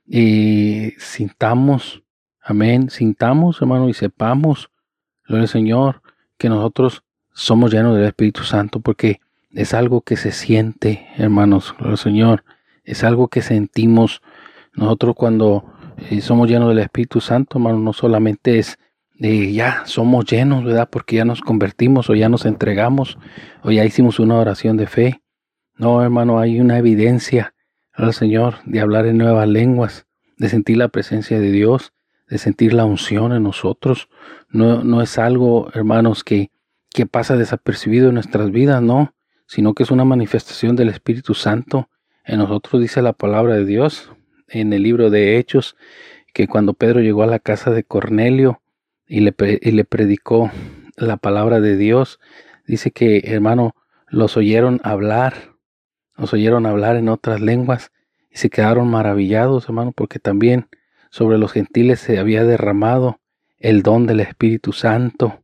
y 0.06 0.91
sintamos, 0.97 2.03
amén, 2.41 2.89
sintamos, 2.89 3.62
hermano, 3.62 3.89
y 3.89 3.93
sepamos, 3.93 4.69
gloria 5.27 5.43
al 5.43 5.49
Señor, 5.49 6.01
que 6.38 6.49
nosotros 6.49 7.03
somos 7.34 7.71
llenos 7.71 7.95
del 7.95 8.06
Espíritu 8.06 8.43
Santo 8.43 8.80
porque 8.80 9.19
es 9.51 9.73
algo 9.73 10.01
que 10.01 10.17
se 10.17 10.32
siente, 10.32 11.08
hermanos, 11.17 11.75
el 11.80 11.97
Señor, 11.97 12.43
es 12.84 13.03
algo 13.03 13.27
que 13.27 13.41
sentimos 13.41 14.21
nosotros 14.73 15.15
cuando 15.15 15.65
eh, 16.10 16.21
somos 16.21 16.49
llenos 16.49 16.69
del 16.69 16.80
Espíritu 16.80 17.19
Santo, 17.19 17.58
hermano, 17.58 17.80
no 17.80 17.91
solamente 17.91 18.60
es 18.60 18.80
de 19.19 19.51
ya 19.53 19.84
somos 19.86 20.25
llenos, 20.25 20.63
¿verdad? 20.63 20.89
Porque 20.89 21.17
ya 21.17 21.25
nos 21.25 21.41
convertimos 21.41 22.10
o 22.10 22.15
ya 22.15 22.30
nos 22.30 22.45
entregamos 22.45 23.17
o 23.63 23.71
ya 23.71 23.86
hicimos 23.86 24.19
una 24.19 24.36
oración 24.36 24.77
de 24.77 24.88
fe. 24.88 25.21
No, 25.75 26.01
hermano, 26.01 26.39
hay 26.39 26.60
una 26.60 26.77
evidencia 26.77 27.53
al 27.93 28.13
Señor 28.13 28.56
de 28.65 28.80
hablar 28.80 29.06
en 29.06 29.17
nuevas 29.17 29.47
lenguas, 29.47 30.06
de 30.38 30.49
sentir 30.49 30.77
la 30.77 30.89
presencia 30.89 31.39
de 31.39 31.51
Dios, 31.51 31.93
de 32.27 32.38
sentir 32.38 32.73
la 32.73 32.86
unción 32.86 33.34
en 33.34 33.43
nosotros. 33.43 34.10
No, 34.49 34.84
no 34.84 35.01
es 35.01 35.17
algo, 35.17 35.69
hermanos, 35.73 36.23
que 36.23 36.51
que 36.97 37.06
pasa 37.06 37.38
desapercibido 37.38 38.08
en 38.08 38.15
nuestras 38.15 38.49
vidas, 38.49 38.82
no, 38.82 39.13
sino 39.45 39.75
que 39.75 39.84
es 39.84 39.91
una 39.91 40.03
manifestación 40.03 40.75
del 40.75 40.89
Espíritu 40.89 41.36
Santo. 41.36 41.91
En 42.25 42.39
nosotros 42.39 42.82
dice 42.82 43.03
la 43.03 43.13
palabra 43.13 43.53
de 43.53 43.65
Dios 43.65 44.12
en 44.47 44.73
el 44.73 44.82
libro 44.82 45.12
de 45.12 45.38
Hechos, 45.38 45.75
que 46.34 46.47
cuando 46.47 46.73
Pedro 46.73 47.01
llegó 47.01 47.21
a 47.21 47.27
la 47.27 47.38
casa 47.38 47.69
de 47.69 47.84
Cornelio 47.84 48.63
y 49.08 49.22
le, 49.22 49.34
y 49.62 49.72
le 49.72 49.86
predicó 49.86 50.52
la 50.96 51.17
palabra 51.17 51.60
de 51.60 51.78
Dios, 51.78 52.20
dice 52.65 52.91
que, 52.91 53.20
hermano, 53.26 53.76
los 54.10 54.38
oyeron 54.38 54.80
hablar, 54.84 55.54
los 56.15 56.34
oyeron 56.34 56.65
hablar 56.65 56.96
en 56.96 57.10
otras 57.10 57.41
lenguas 57.41 57.91
y 58.30 58.38
se 58.38 58.50
quedaron 58.50 58.89
maravillados, 58.89 59.65
hermano, 59.65 59.91
porque 59.91 60.20
también 60.20 60.67
sobre 61.10 61.38
los 61.38 61.52
gentiles 61.52 62.00
se 62.00 62.20
había 62.20 62.43
derramado 62.43 63.20
el 63.58 63.82
don 63.84 64.06
del 64.06 64.20
Espíritu 64.20 64.74
Santo. 64.74 65.43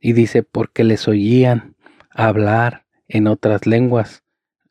Y 0.00 0.12
dice, 0.12 0.42
porque 0.42 0.84
les 0.84 1.08
oían 1.08 1.76
hablar 2.10 2.84
en 3.08 3.26
otras 3.26 3.66
lenguas. 3.66 4.22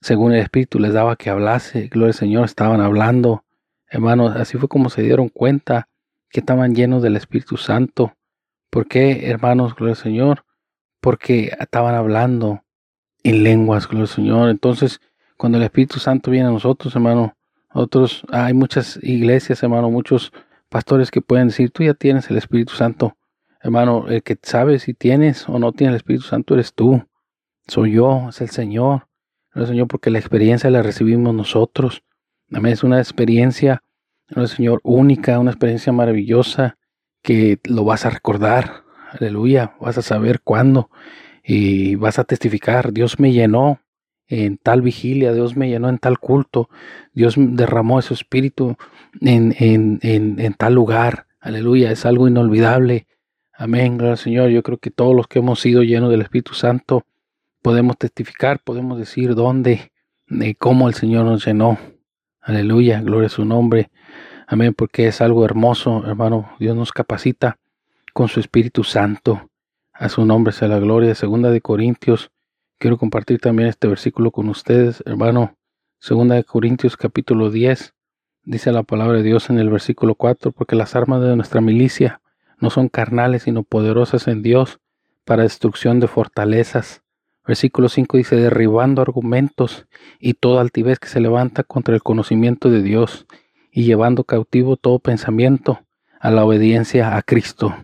Según 0.02 0.34
el 0.34 0.42
Espíritu 0.42 0.80
les 0.80 0.94
daba 0.94 1.16
que 1.16 1.30
hablase, 1.30 1.88
gloria 1.88 2.10
al 2.10 2.14
Señor, 2.14 2.46
estaban 2.46 2.82
hablando. 2.82 3.44
Hermanos, 3.90 4.36
así 4.36 4.58
fue 4.58 4.68
como 4.68 4.90
se 4.90 5.02
dieron 5.02 5.30
cuenta 5.30 5.88
que 6.30 6.40
estaban 6.42 6.76
llenos 6.76 7.02
del 7.02 7.16
Espíritu 7.16 7.58
Santo. 7.58 8.14
¿Por 8.74 8.88
qué, 8.88 9.30
hermanos, 9.30 9.76
gloria 9.76 9.92
al 9.92 10.02
Señor? 10.02 10.46
Porque 11.00 11.52
estaban 11.60 11.94
hablando 11.94 12.64
en 13.22 13.44
lenguas, 13.44 13.88
gloria 13.88 14.06
al 14.06 14.16
Señor. 14.16 14.50
Entonces, 14.50 15.00
cuando 15.38 15.60
el 15.60 15.64
Espíritu 15.64 16.00
Santo 16.00 16.32
viene 16.32 16.48
a 16.48 16.52
nosotros, 16.52 16.96
hermano, 16.96 17.38
nosotros, 17.72 18.24
hay 18.32 18.56
muchas 18.56 18.98
iglesias, 19.04 19.62
hermano, 19.62 19.92
muchos 19.92 20.34
pastores 20.70 21.12
que 21.12 21.22
pueden 21.22 21.50
decir, 21.50 21.70
tú 21.70 21.84
ya 21.84 21.94
tienes 21.94 22.32
el 22.32 22.38
Espíritu 22.38 22.74
Santo. 22.74 23.16
Hermano, 23.62 24.08
el 24.08 24.24
que 24.24 24.40
sabe 24.42 24.80
si 24.80 24.96
tienes 24.96 25.48
o 25.48 25.60
no 25.60 25.72
tienes 25.72 25.92
el 25.92 25.98
Espíritu 25.98 26.24
Santo 26.24 26.56
eres 26.56 26.74
tú. 26.74 27.06
soy 27.68 27.92
yo, 27.92 28.30
es 28.30 28.42
el 28.42 28.50
Señor. 28.50 29.08
Al 29.52 29.68
Señor, 29.68 29.88
porque 29.88 30.10
la 30.10 30.18
experiencia 30.18 30.72
la 30.72 30.82
recibimos 30.82 31.36
nosotros. 31.36 32.04
Amén. 32.52 32.74
Es 32.74 32.84
una 32.84 32.98
experiencia, 32.98 33.84
gloria 34.30 34.48
Señor, 34.48 34.80
única, 34.84 35.38
una 35.38 35.52
experiencia 35.52 35.94
maravillosa 35.94 36.80
que 37.24 37.60
lo 37.64 37.84
vas 37.84 38.06
a 38.06 38.12
recordar. 38.12 38.84
Aleluya. 39.12 39.74
Vas 39.80 39.98
a 39.98 40.04
saber 40.04 40.42
cuándo 40.42 40.92
y 41.44 41.96
vas 41.96 42.20
a 42.20 42.24
testificar. 42.24 42.94
Dios 42.94 43.20
me 43.20 43.32
llenó 43.34 43.80
en 44.28 44.58
tal 44.58 44.82
vigilia, 44.82 45.34
Dios 45.34 45.56
me 45.56 45.70
llenó 45.70 45.90
en 45.90 45.98
tal 45.98 46.18
culto, 46.20 46.70
Dios 47.14 47.36
derramó 47.38 48.02
su 48.02 48.14
espíritu 48.14 48.78
en, 49.22 49.56
en, 49.58 50.00
en, 50.02 50.40
en 50.40 50.54
tal 50.54 50.76
lugar. 50.76 51.26
Aleluya. 51.40 51.92
Es 51.92 52.06
algo 52.06 52.28
inolvidable. 52.28 53.08
Amén, 53.56 53.98
gloria 53.98 54.14
al 54.14 54.18
Señor. 54.18 54.50
Yo 54.50 54.64
creo 54.64 54.78
que 54.78 54.92
todos 54.92 55.16
los 55.16 55.28
que 55.28 55.40
hemos 55.40 55.60
sido 55.60 55.84
llenos 55.84 56.10
del 56.10 56.22
Espíritu 56.22 56.54
Santo 56.54 57.06
podemos 57.62 57.98
testificar, 57.98 58.60
podemos 58.60 58.98
decir 58.98 59.36
dónde, 59.36 59.92
y 60.28 60.54
cómo 60.56 60.88
el 60.88 60.96
Señor 60.96 61.26
nos 61.26 61.46
llenó. 61.46 61.78
Aleluya, 62.42 63.02
gloria 63.02 63.28
a 63.28 63.30
su 63.30 63.46
nombre. 63.46 63.90
Amén, 64.54 64.76
porque 64.76 65.08
es 65.08 65.20
algo 65.20 65.46
hermoso, 65.46 66.04
hermano. 66.06 66.52
Dios 66.60 66.76
nos 66.76 66.92
capacita 66.92 67.58
con 68.14 68.28
su 68.28 68.40
Espíritu 68.40 68.84
Santo. 68.84 69.50
A 69.94 70.10
su 70.10 70.28
nombre 70.28 70.54
sea 70.54 70.68
la 70.68 70.78
gloria. 70.78 71.16
Segunda 71.16 71.50
de 71.50 71.60
Corintios. 71.60 72.30
Quiero 72.78 73.00
compartir 73.00 73.40
también 73.40 73.68
este 73.68 73.88
versículo 73.88 74.30
con 74.30 74.50
ustedes, 74.50 75.02
hermano. 75.08 75.56
Segunda 75.98 76.36
de 76.36 76.44
Corintios 76.44 76.98
capítulo 76.98 77.50
10. 77.50 77.96
Dice 78.44 78.72
la 78.72 78.84
palabra 78.84 79.18
de 79.18 79.24
Dios 79.24 79.50
en 79.50 79.58
el 79.58 79.72
versículo 79.72 80.14
4, 80.14 80.52
porque 80.52 80.76
las 80.76 80.96
armas 80.96 81.24
de 81.24 81.36
nuestra 81.36 81.60
milicia 81.60 82.22
no 82.60 82.70
son 82.70 82.90
carnales, 82.90 83.42
sino 83.42 83.64
poderosas 83.64 84.28
en 84.28 84.44
Dios 84.44 84.80
para 85.26 85.42
destrucción 85.42 86.00
de 86.00 86.08
fortalezas. 86.08 87.02
Versículo 87.48 87.90
5 87.90 88.18
dice, 88.18 88.36
derribando 88.36 89.02
argumentos 89.02 89.88
y 90.20 90.36
toda 90.36 90.62
altivez 90.62 91.00
que 91.00 91.08
se 91.08 91.22
levanta 91.22 91.64
contra 91.64 91.96
el 91.96 92.04
conocimiento 92.04 92.70
de 92.70 92.84
Dios 92.84 93.26
y 93.74 93.84
llevando 93.84 94.24
cautivo 94.24 94.78
todo 94.78 95.00
pensamiento 95.00 95.82
a 96.20 96.30
la 96.32 96.46
obediencia 96.46 97.18
a 97.18 97.22
Cristo. 97.24 97.76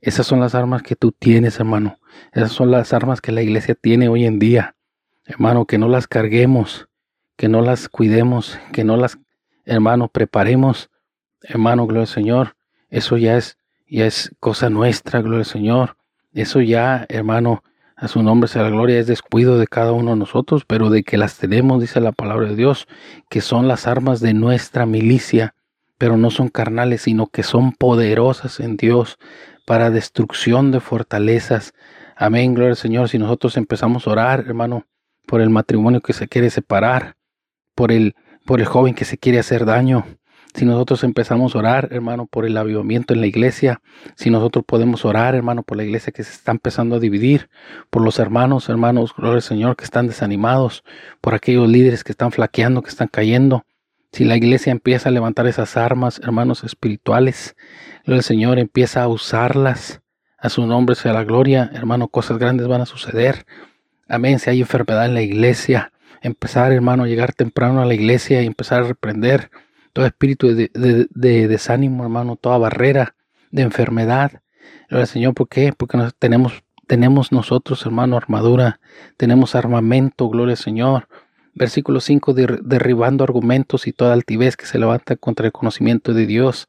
Esas 0.00 0.26
son 0.26 0.40
las 0.40 0.54
armas 0.54 0.82
que 0.82 0.96
tú 0.96 1.12
tienes, 1.12 1.58
hermano. 1.58 1.98
Esas 2.32 2.52
son 2.52 2.70
las 2.70 2.92
armas 2.92 3.20
que 3.20 3.32
la 3.32 3.42
iglesia 3.42 3.74
tiene 3.74 4.08
hoy 4.08 4.26
en 4.26 4.38
día. 4.38 4.76
Hermano, 5.24 5.64
que 5.64 5.78
no 5.78 5.88
las 5.88 6.06
carguemos, 6.06 6.88
que 7.36 7.48
no 7.48 7.62
las 7.62 7.88
cuidemos, 7.88 8.58
que 8.72 8.84
no 8.84 8.96
las, 8.96 9.18
hermano, 9.64 10.08
preparemos. 10.08 10.90
Hermano, 11.42 11.86
gloria 11.86 12.02
al 12.02 12.08
Señor. 12.08 12.56
Eso 12.90 13.16
ya 13.16 13.36
es 13.36 13.56
ya 13.90 14.06
es 14.06 14.34
cosa 14.38 14.70
nuestra, 14.70 15.20
gloria 15.20 15.40
al 15.40 15.46
Señor. 15.46 15.96
Eso 16.32 16.60
ya, 16.60 17.06
hermano, 17.08 17.64
a 18.00 18.08
su 18.08 18.22
nombre 18.22 18.48
sea 18.48 18.62
la 18.62 18.70
gloria, 18.70 18.98
es 18.98 19.06
descuido 19.06 19.58
de 19.58 19.66
cada 19.66 19.92
uno 19.92 20.12
de 20.12 20.16
nosotros, 20.16 20.64
pero 20.66 20.88
de 20.88 21.02
que 21.02 21.18
las 21.18 21.36
tenemos, 21.36 21.82
dice 21.82 22.00
la 22.00 22.12
palabra 22.12 22.48
de 22.48 22.56
Dios, 22.56 22.88
que 23.28 23.42
son 23.42 23.68
las 23.68 23.86
armas 23.86 24.20
de 24.20 24.32
nuestra 24.32 24.86
milicia, 24.86 25.54
pero 25.98 26.16
no 26.16 26.30
son 26.30 26.48
carnales, 26.48 27.02
sino 27.02 27.26
que 27.26 27.42
son 27.42 27.72
poderosas 27.72 28.58
en 28.58 28.78
Dios 28.78 29.18
para 29.66 29.90
destrucción 29.90 30.70
de 30.72 30.80
fortalezas. 30.80 31.74
Amén, 32.16 32.54
gloria 32.54 32.70
al 32.70 32.76
Señor. 32.78 33.10
Si 33.10 33.18
nosotros 33.18 33.58
empezamos 33.58 34.06
a 34.06 34.12
orar, 34.12 34.44
hermano, 34.46 34.86
por 35.26 35.42
el 35.42 35.50
matrimonio 35.50 36.00
que 36.00 36.14
se 36.14 36.26
quiere 36.26 36.48
separar, 36.48 37.16
por 37.74 37.92
el, 37.92 38.14
por 38.46 38.60
el 38.60 38.66
joven 38.66 38.94
que 38.94 39.04
se 39.04 39.18
quiere 39.18 39.38
hacer 39.38 39.66
daño, 39.66 40.06
si 40.54 40.64
nosotros 40.64 41.04
empezamos 41.04 41.54
a 41.54 41.58
orar, 41.58 41.88
hermano, 41.92 42.26
por 42.26 42.44
el 42.44 42.56
avivamiento 42.56 43.14
en 43.14 43.20
la 43.20 43.26
iglesia, 43.26 43.80
si 44.16 44.30
nosotros 44.30 44.64
podemos 44.66 45.04
orar, 45.04 45.34
hermano, 45.34 45.62
por 45.62 45.76
la 45.76 45.84
iglesia 45.84 46.12
que 46.12 46.24
se 46.24 46.32
está 46.32 46.50
empezando 46.50 46.96
a 46.96 46.98
dividir, 46.98 47.48
por 47.88 48.02
los 48.02 48.18
hermanos, 48.18 48.68
hermanos, 48.68 49.14
gloria 49.16 49.36
al 49.36 49.42
Señor, 49.42 49.76
que 49.76 49.84
están 49.84 50.08
desanimados, 50.08 50.82
por 51.20 51.34
aquellos 51.34 51.68
líderes 51.68 52.02
que 52.02 52.12
están 52.12 52.32
flaqueando, 52.32 52.82
que 52.82 52.90
están 52.90 53.08
cayendo. 53.08 53.64
Si 54.12 54.24
la 54.24 54.36
iglesia 54.36 54.72
empieza 54.72 55.08
a 55.08 55.12
levantar 55.12 55.46
esas 55.46 55.76
armas, 55.76 56.20
hermanos 56.24 56.64
espirituales, 56.64 57.56
el 58.04 58.22
Señor 58.22 58.58
empieza 58.58 59.02
a 59.02 59.08
usarlas. 59.08 60.02
A 60.36 60.48
su 60.48 60.66
nombre 60.66 60.96
sea 60.96 61.12
la 61.12 61.22
gloria, 61.22 61.70
hermano, 61.74 62.08
cosas 62.08 62.38
grandes 62.38 62.66
van 62.66 62.80
a 62.80 62.86
suceder. 62.86 63.46
Amén. 64.08 64.40
Si 64.40 64.50
hay 64.50 64.60
enfermedad 64.60 65.06
en 65.06 65.14
la 65.14 65.22
iglesia, 65.22 65.92
empezar, 66.22 66.72
hermano, 66.72 67.04
a 67.04 67.06
llegar 67.06 67.34
temprano 67.34 67.80
a 67.80 67.84
la 67.84 67.94
iglesia 67.94 68.42
y 68.42 68.46
empezar 68.46 68.82
a 68.82 68.88
reprender 68.88 69.50
todo 69.92 70.06
espíritu 70.06 70.54
de, 70.54 71.48
desánimo, 71.48 72.02
hermano, 72.04 72.36
toda 72.36 72.58
barrera 72.58 73.14
de 73.50 73.62
enfermedad. 73.62 74.42
Gloria 74.88 75.02
al 75.02 75.08
Señor, 75.08 75.34
¿por 75.34 75.48
qué? 75.48 75.72
Porque 75.76 75.98
tenemos, 76.18 76.62
tenemos 76.86 77.32
nosotros, 77.32 77.84
hermano, 77.86 78.16
armadura, 78.16 78.80
tenemos 79.16 79.54
armamento, 79.54 80.28
gloria 80.28 80.52
al 80.52 80.58
Señor. 80.58 81.08
Versículo 81.54 82.00
5, 82.00 82.32
derribando 82.32 83.24
argumentos 83.24 83.86
y 83.86 83.92
toda 83.92 84.12
altivez 84.12 84.56
que 84.56 84.66
se 84.66 84.78
levanta 84.78 85.16
contra 85.16 85.46
el 85.46 85.52
conocimiento 85.52 86.14
de 86.14 86.26
Dios. 86.26 86.68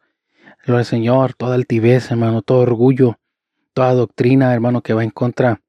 Gloria 0.66 0.80
al 0.80 0.86
Señor, 0.86 1.34
toda 1.34 1.56
altivez, 1.56 2.12
hermano, 2.12 2.42
todo 2.42 2.60
orgullo, 2.60 3.20
toda 3.74 3.94
doctrina, 3.94 4.54
hermano, 4.54 4.82
que 4.82 4.94
va 4.94 5.04
en 5.04 5.12
contra 5.12 5.62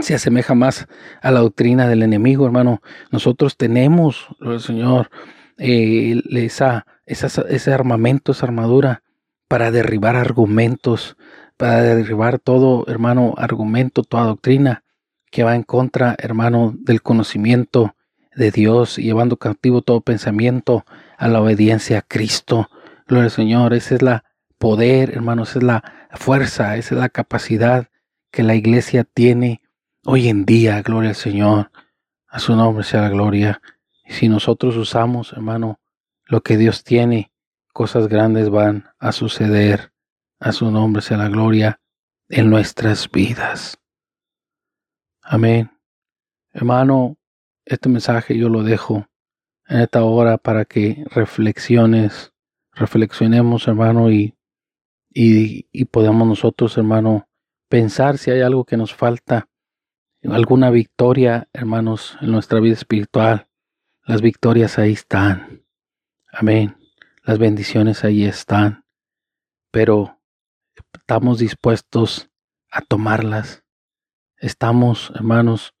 se 0.00 0.14
asemeja 0.14 0.54
más 0.54 0.86
a 1.22 1.30
la 1.30 1.40
doctrina 1.40 1.88
del 1.88 2.02
enemigo, 2.02 2.46
hermano. 2.46 2.82
Nosotros 3.10 3.56
tenemos, 3.56 4.28
gloria 4.38 4.56
al 4.56 4.62
Señor, 4.62 5.10
eh, 5.58 6.22
esa, 6.30 6.86
ese 7.06 7.72
armamento, 7.72 8.32
esa 8.32 8.46
armadura 8.46 9.02
para 9.48 9.70
derribar 9.70 10.16
argumentos, 10.16 11.16
para 11.56 11.82
derribar 11.82 12.38
todo, 12.38 12.84
hermano, 12.88 13.34
argumento, 13.36 14.02
toda 14.02 14.24
doctrina 14.24 14.84
que 15.30 15.42
va 15.42 15.54
en 15.56 15.62
contra, 15.62 16.16
hermano, 16.18 16.74
del 16.78 17.02
conocimiento 17.02 17.94
de 18.34 18.50
Dios 18.50 18.96
llevando 18.96 19.36
cautivo 19.36 19.82
todo 19.82 20.00
pensamiento 20.00 20.86
a 21.16 21.28
la 21.28 21.40
obediencia 21.40 21.98
a 21.98 22.02
Cristo. 22.02 22.70
Gloria 23.06 23.24
al 23.24 23.30
Señor, 23.30 23.74
esa 23.74 23.96
es 23.96 24.02
la 24.02 24.24
poder, 24.58 25.10
hermano, 25.10 25.42
esa 25.42 25.58
es 25.58 25.64
la 25.64 25.84
fuerza, 26.12 26.76
esa 26.76 26.94
es 26.94 27.00
la 27.00 27.08
capacidad 27.08 27.88
que 28.30 28.42
la 28.42 28.54
iglesia 28.54 29.04
tiene 29.04 29.62
hoy 30.04 30.28
en 30.28 30.44
día. 30.44 30.80
Gloria 30.82 31.10
al 31.10 31.16
Señor. 31.16 31.70
A 32.28 32.38
su 32.38 32.54
nombre 32.54 32.84
sea 32.84 33.02
la 33.02 33.08
gloria. 33.08 33.60
Y 34.08 34.14
si 34.14 34.28
nosotros 34.28 34.74
usamos, 34.76 35.34
hermano, 35.34 35.80
lo 36.24 36.40
que 36.40 36.56
Dios 36.56 36.82
tiene, 36.82 37.30
cosas 37.74 38.08
grandes 38.08 38.48
van 38.48 38.88
a 38.98 39.12
suceder. 39.12 39.92
A 40.40 40.52
su 40.52 40.70
nombre 40.70 41.02
sea 41.02 41.18
la 41.18 41.28
gloria 41.28 41.80
en 42.28 42.48
nuestras 42.48 43.10
vidas. 43.10 43.78
Amén. 45.20 45.70
Hermano, 46.52 47.18
este 47.66 47.88
mensaje 47.88 48.38
yo 48.38 48.48
lo 48.48 48.62
dejo 48.62 49.06
en 49.66 49.80
esta 49.80 50.02
hora 50.04 50.38
para 50.38 50.64
que 50.64 51.04
reflexiones, 51.10 52.32
reflexionemos, 52.72 53.68
hermano, 53.68 54.10
y, 54.10 54.34
y, 55.12 55.68
y 55.70 55.84
podamos 55.86 56.26
nosotros, 56.26 56.78
hermano, 56.78 57.28
pensar 57.68 58.16
si 58.16 58.30
hay 58.30 58.40
algo 58.40 58.64
que 58.64 58.78
nos 58.78 58.94
falta, 58.94 59.48
alguna 60.22 60.70
victoria, 60.70 61.48
hermanos, 61.52 62.16
en 62.22 62.32
nuestra 62.32 62.60
vida 62.60 62.74
espiritual 62.74 63.47
las 64.08 64.22
victorias 64.22 64.78
ahí 64.78 64.94
están. 64.94 65.62
Amén. 66.32 66.78
Las 67.24 67.38
bendiciones 67.38 68.04
ahí 68.04 68.24
están. 68.24 68.86
Pero 69.70 70.18
estamos 70.94 71.38
dispuestos 71.38 72.30
a 72.70 72.80
tomarlas. 72.80 73.64
Estamos, 74.38 75.12
hermanos, 75.14 75.74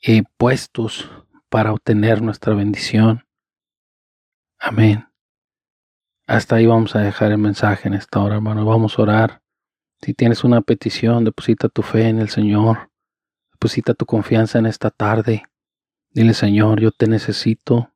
eh, 0.00 0.22
puestos 0.38 1.10
para 1.50 1.74
obtener 1.74 2.22
nuestra 2.22 2.54
bendición. 2.54 3.26
Amén. 4.58 5.06
Hasta 6.26 6.56
ahí 6.56 6.64
vamos 6.64 6.96
a 6.96 7.00
dejar 7.00 7.32
el 7.32 7.38
mensaje 7.38 7.86
en 7.86 7.92
esta 7.92 8.18
hora, 8.20 8.36
hermano. 8.36 8.64
Vamos 8.64 8.98
a 8.98 9.02
orar. 9.02 9.42
Si 10.00 10.14
tienes 10.14 10.42
una 10.42 10.62
petición, 10.62 11.22
deposita 11.22 11.68
tu 11.68 11.82
fe 11.82 12.08
en 12.08 12.18
el 12.18 12.30
Señor. 12.30 12.90
Deposita 13.52 13.92
tu 13.92 14.06
confianza 14.06 14.58
en 14.58 14.64
esta 14.64 14.90
tarde. 14.90 15.42
Dile, 16.18 16.34
Señor, 16.34 16.80
yo 16.80 16.90
te 16.90 17.06
necesito. 17.06 17.92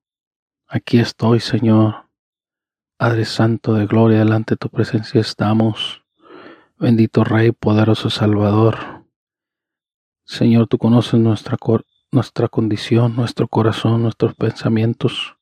Aquí 0.68 1.00
estoy, 1.00 1.40
Señor. 1.40 2.08
Padre 2.96 3.24
Santo 3.24 3.74
de 3.74 3.86
Gloria, 3.86 4.20
delante 4.20 4.54
de 4.54 4.58
tu 4.58 4.68
presencia 4.68 5.20
estamos. 5.20 6.04
Bendito 6.78 7.24
Rey, 7.24 7.50
poderoso 7.50 8.10
Salvador. 8.10 9.04
Señor, 10.24 10.68
tú 10.68 10.78
conoces 10.78 11.18
nuestra, 11.18 11.58
nuestra 12.12 12.46
condición, 12.46 13.16
nuestro 13.16 13.48
corazón, 13.48 14.02
nuestros 14.04 14.36
pensamientos. 14.36 15.36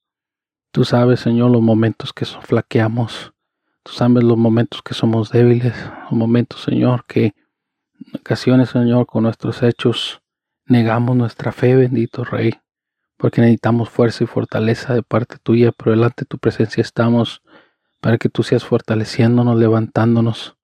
Tú 0.70 0.86
sabes, 0.86 1.20
Señor, 1.20 1.50
los 1.50 1.60
momentos 1.60 2.14
que 2.14 2.24
flaqueamos. 2.24 3.34
Tú 3.82 3.92
sabes 3.92 4.24
los 4.24 4.38
momentos 4.38 4.80
que 4.80 4.94
somos 4.94 5.28
débiles. 5.28 5.74
Los 6.04 6.12
momentos, 6.12 6.62
Señor, 6.62 7.04
que 7.04 7.34
en 8.06 8.20
ocasiones, 8.20 8.70
Señor, 8.70 9.04
con 9.04 9.24
nuestros 9.24 9.62
hechos 9.62 10.22
negamos 10.64 11.14
nuestra 11.14 11.52
fe, 11.52 11.76
bendito 11.76 12.24
Rey, 12.24 12.54
porque 13.20 13.42
necesitamos 13.42 13.90
fuerza 13.90 14.24
y 14.24 14.26
fortaleza 14.26 14.94
de 14.94 15.02
parte 15.02 15.36
tuya, 15.36 15.72
pero 15.72 15.90
delante 15.90 16.22
de 16.22 16.26
tu 16.26 16.38
presencia 16.38 16.80
estamos 16.80 17.42
para 18.00 18.16
que 18.16 18.30
tú 18.30 18.42
seas 18.42 18.64
fortaleciéndonos, 18.64 19.58
levantándonos, 19.58 20.56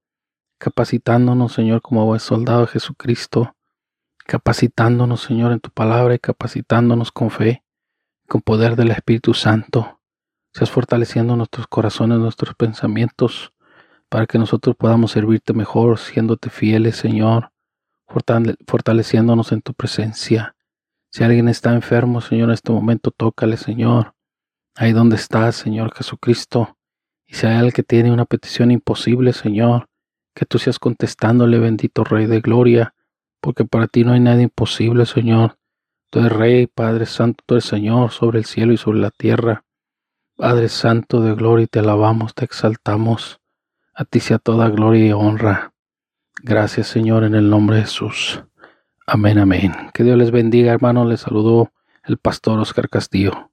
capacitándonos, 0.58 1.52
Señor, 1.52 1.82
como 1.82 2.06
buen 2.06 2.18
soldado 2.18 2.62
de 2.62 2.68
Jesucristo, 2.68 3.54
capacitándonos, 4.26 5.20
Señor, 5.20 5.52
en 5.52 5.60
tu 5.60 5.68
palabra 5.70 6.14
y 6.14 6.18
capacitándonos 6.18 7.12
con 7.12 7.30
fe, 7.30 7.62
con 8.26 8.40
poder 8.40 8.74
del 8.74 8.90
Espíritu 8.90 9.34
Santo. 9.34 10.00
Seas 10.54 10.70
fortaleciendo 10.70 11.36
nuestros 11.36 11.66
corazones, 11.66 12.18
nuestros 12.18 12.54
pensamientos, 12.54 13.52
para 14.08 14.24
que 14.24 14.38
nosotros 14.38 14.74
podamos 14.76 15.10
servirte 15.10 15.52
mejor, 15.52 15.98
siéndote 15.98 16.48
fieles, 16.48 16.96
Señor, 16.96 17.50
fortaleciéndonos 18.66 19.52
en 19.52 19.60
tu 19.60 19.74
presencia. 19.74 20.55
Si 21.16 21.24
alguien 21.24 21.48
está 21.48 21.72
enfermo, 21.72 22.20
Señor, 22.20 22.50
en 22.50 22.52
este 22.52 22.72
momento, 22.72 23.10
tócale, 23.10 23.56
Señor. 23.56 24.12
Ahí 24.74 24.92
donde 24.92 25.16
estás, 25.16 25.56
Señor 25.56 25.94
Jesucristo. 25.94 26.76
Y 27.26 27.36
si 27.36 27.46
hay 27.46 27.54
alguien 27.54 27.72
que 27.72 27.82
tiene 27.82 28.12
una 28.12 28.26
petición 28.26 28.70
imposible, 28.70 29.32
Señor, 29.32 29.88
que 30.34 30.44
tú 30.44 30.58
seas 30.58 30.78
contestándole, 30.78 31.58
bendito 31.58 32.04
Rey 32.04 32.26
de 32.26 32.42
Gloria, 32.42 32.94
porque 33.40 33.64
para 33.64 33.86
ti 33.86 34.04
no 34.04 34.12
hay 34.12 34.20
nada 34.20 34.42
imposible, 34.42 35.06
Señor. 35.06 35.56
Tú 36.10 36.18
eres 36.18 36.32
Rey, 36.32 36.66
Padre 36.66 37.06
Santo, 37.06 37.42
tú 37.46 37.54
eres 37.54 37.64
Señor 37.64 38.10
sobre 38.10 38.40
el 38.40 38.44
cielo 38.44 38.74
y 38.74 38.76
sobre 38.76 38.98
la 38.98 39.10
tierra. 39.10 39.64
Padre 40.36 40.68
Santo 40.68 41.22
de 41.22 41.34
Gloria, 41.34 41.66
te 41.66 41.78
alabamos, 41.78 42.34
te 42.34 42.44
exaltamos. 42.44 43.40
A 43.94 44.04
ti 44.04 44.20
sea 44.20 44.38
toda 44.38 44.68
gloria 44.68 45.06
y 45.06 45.12
honra. 45.12 45.72
Gracias, 46.42 46.88
Señor, 46.88 47.24
en 47.24 47.34
el 47.34 47.48
nombre 47.48 47.76
de 47.76 47.82
Jesús. 47.84 48.42
Amén, 49.08 49.38
amén. 49.38 49.72
Que 49.94 50.02
Dios 50.02 50.18
les 50.18 50.32
bendiga, 50.32 50.72
hermano. 50.72 51.04
Les 51.04 51.20
saludó 51.20 51.70
el 52.04 52.18
pastor 52.18 52.58
Oscar 52.58 52.88
Castillo. 52.88 53.52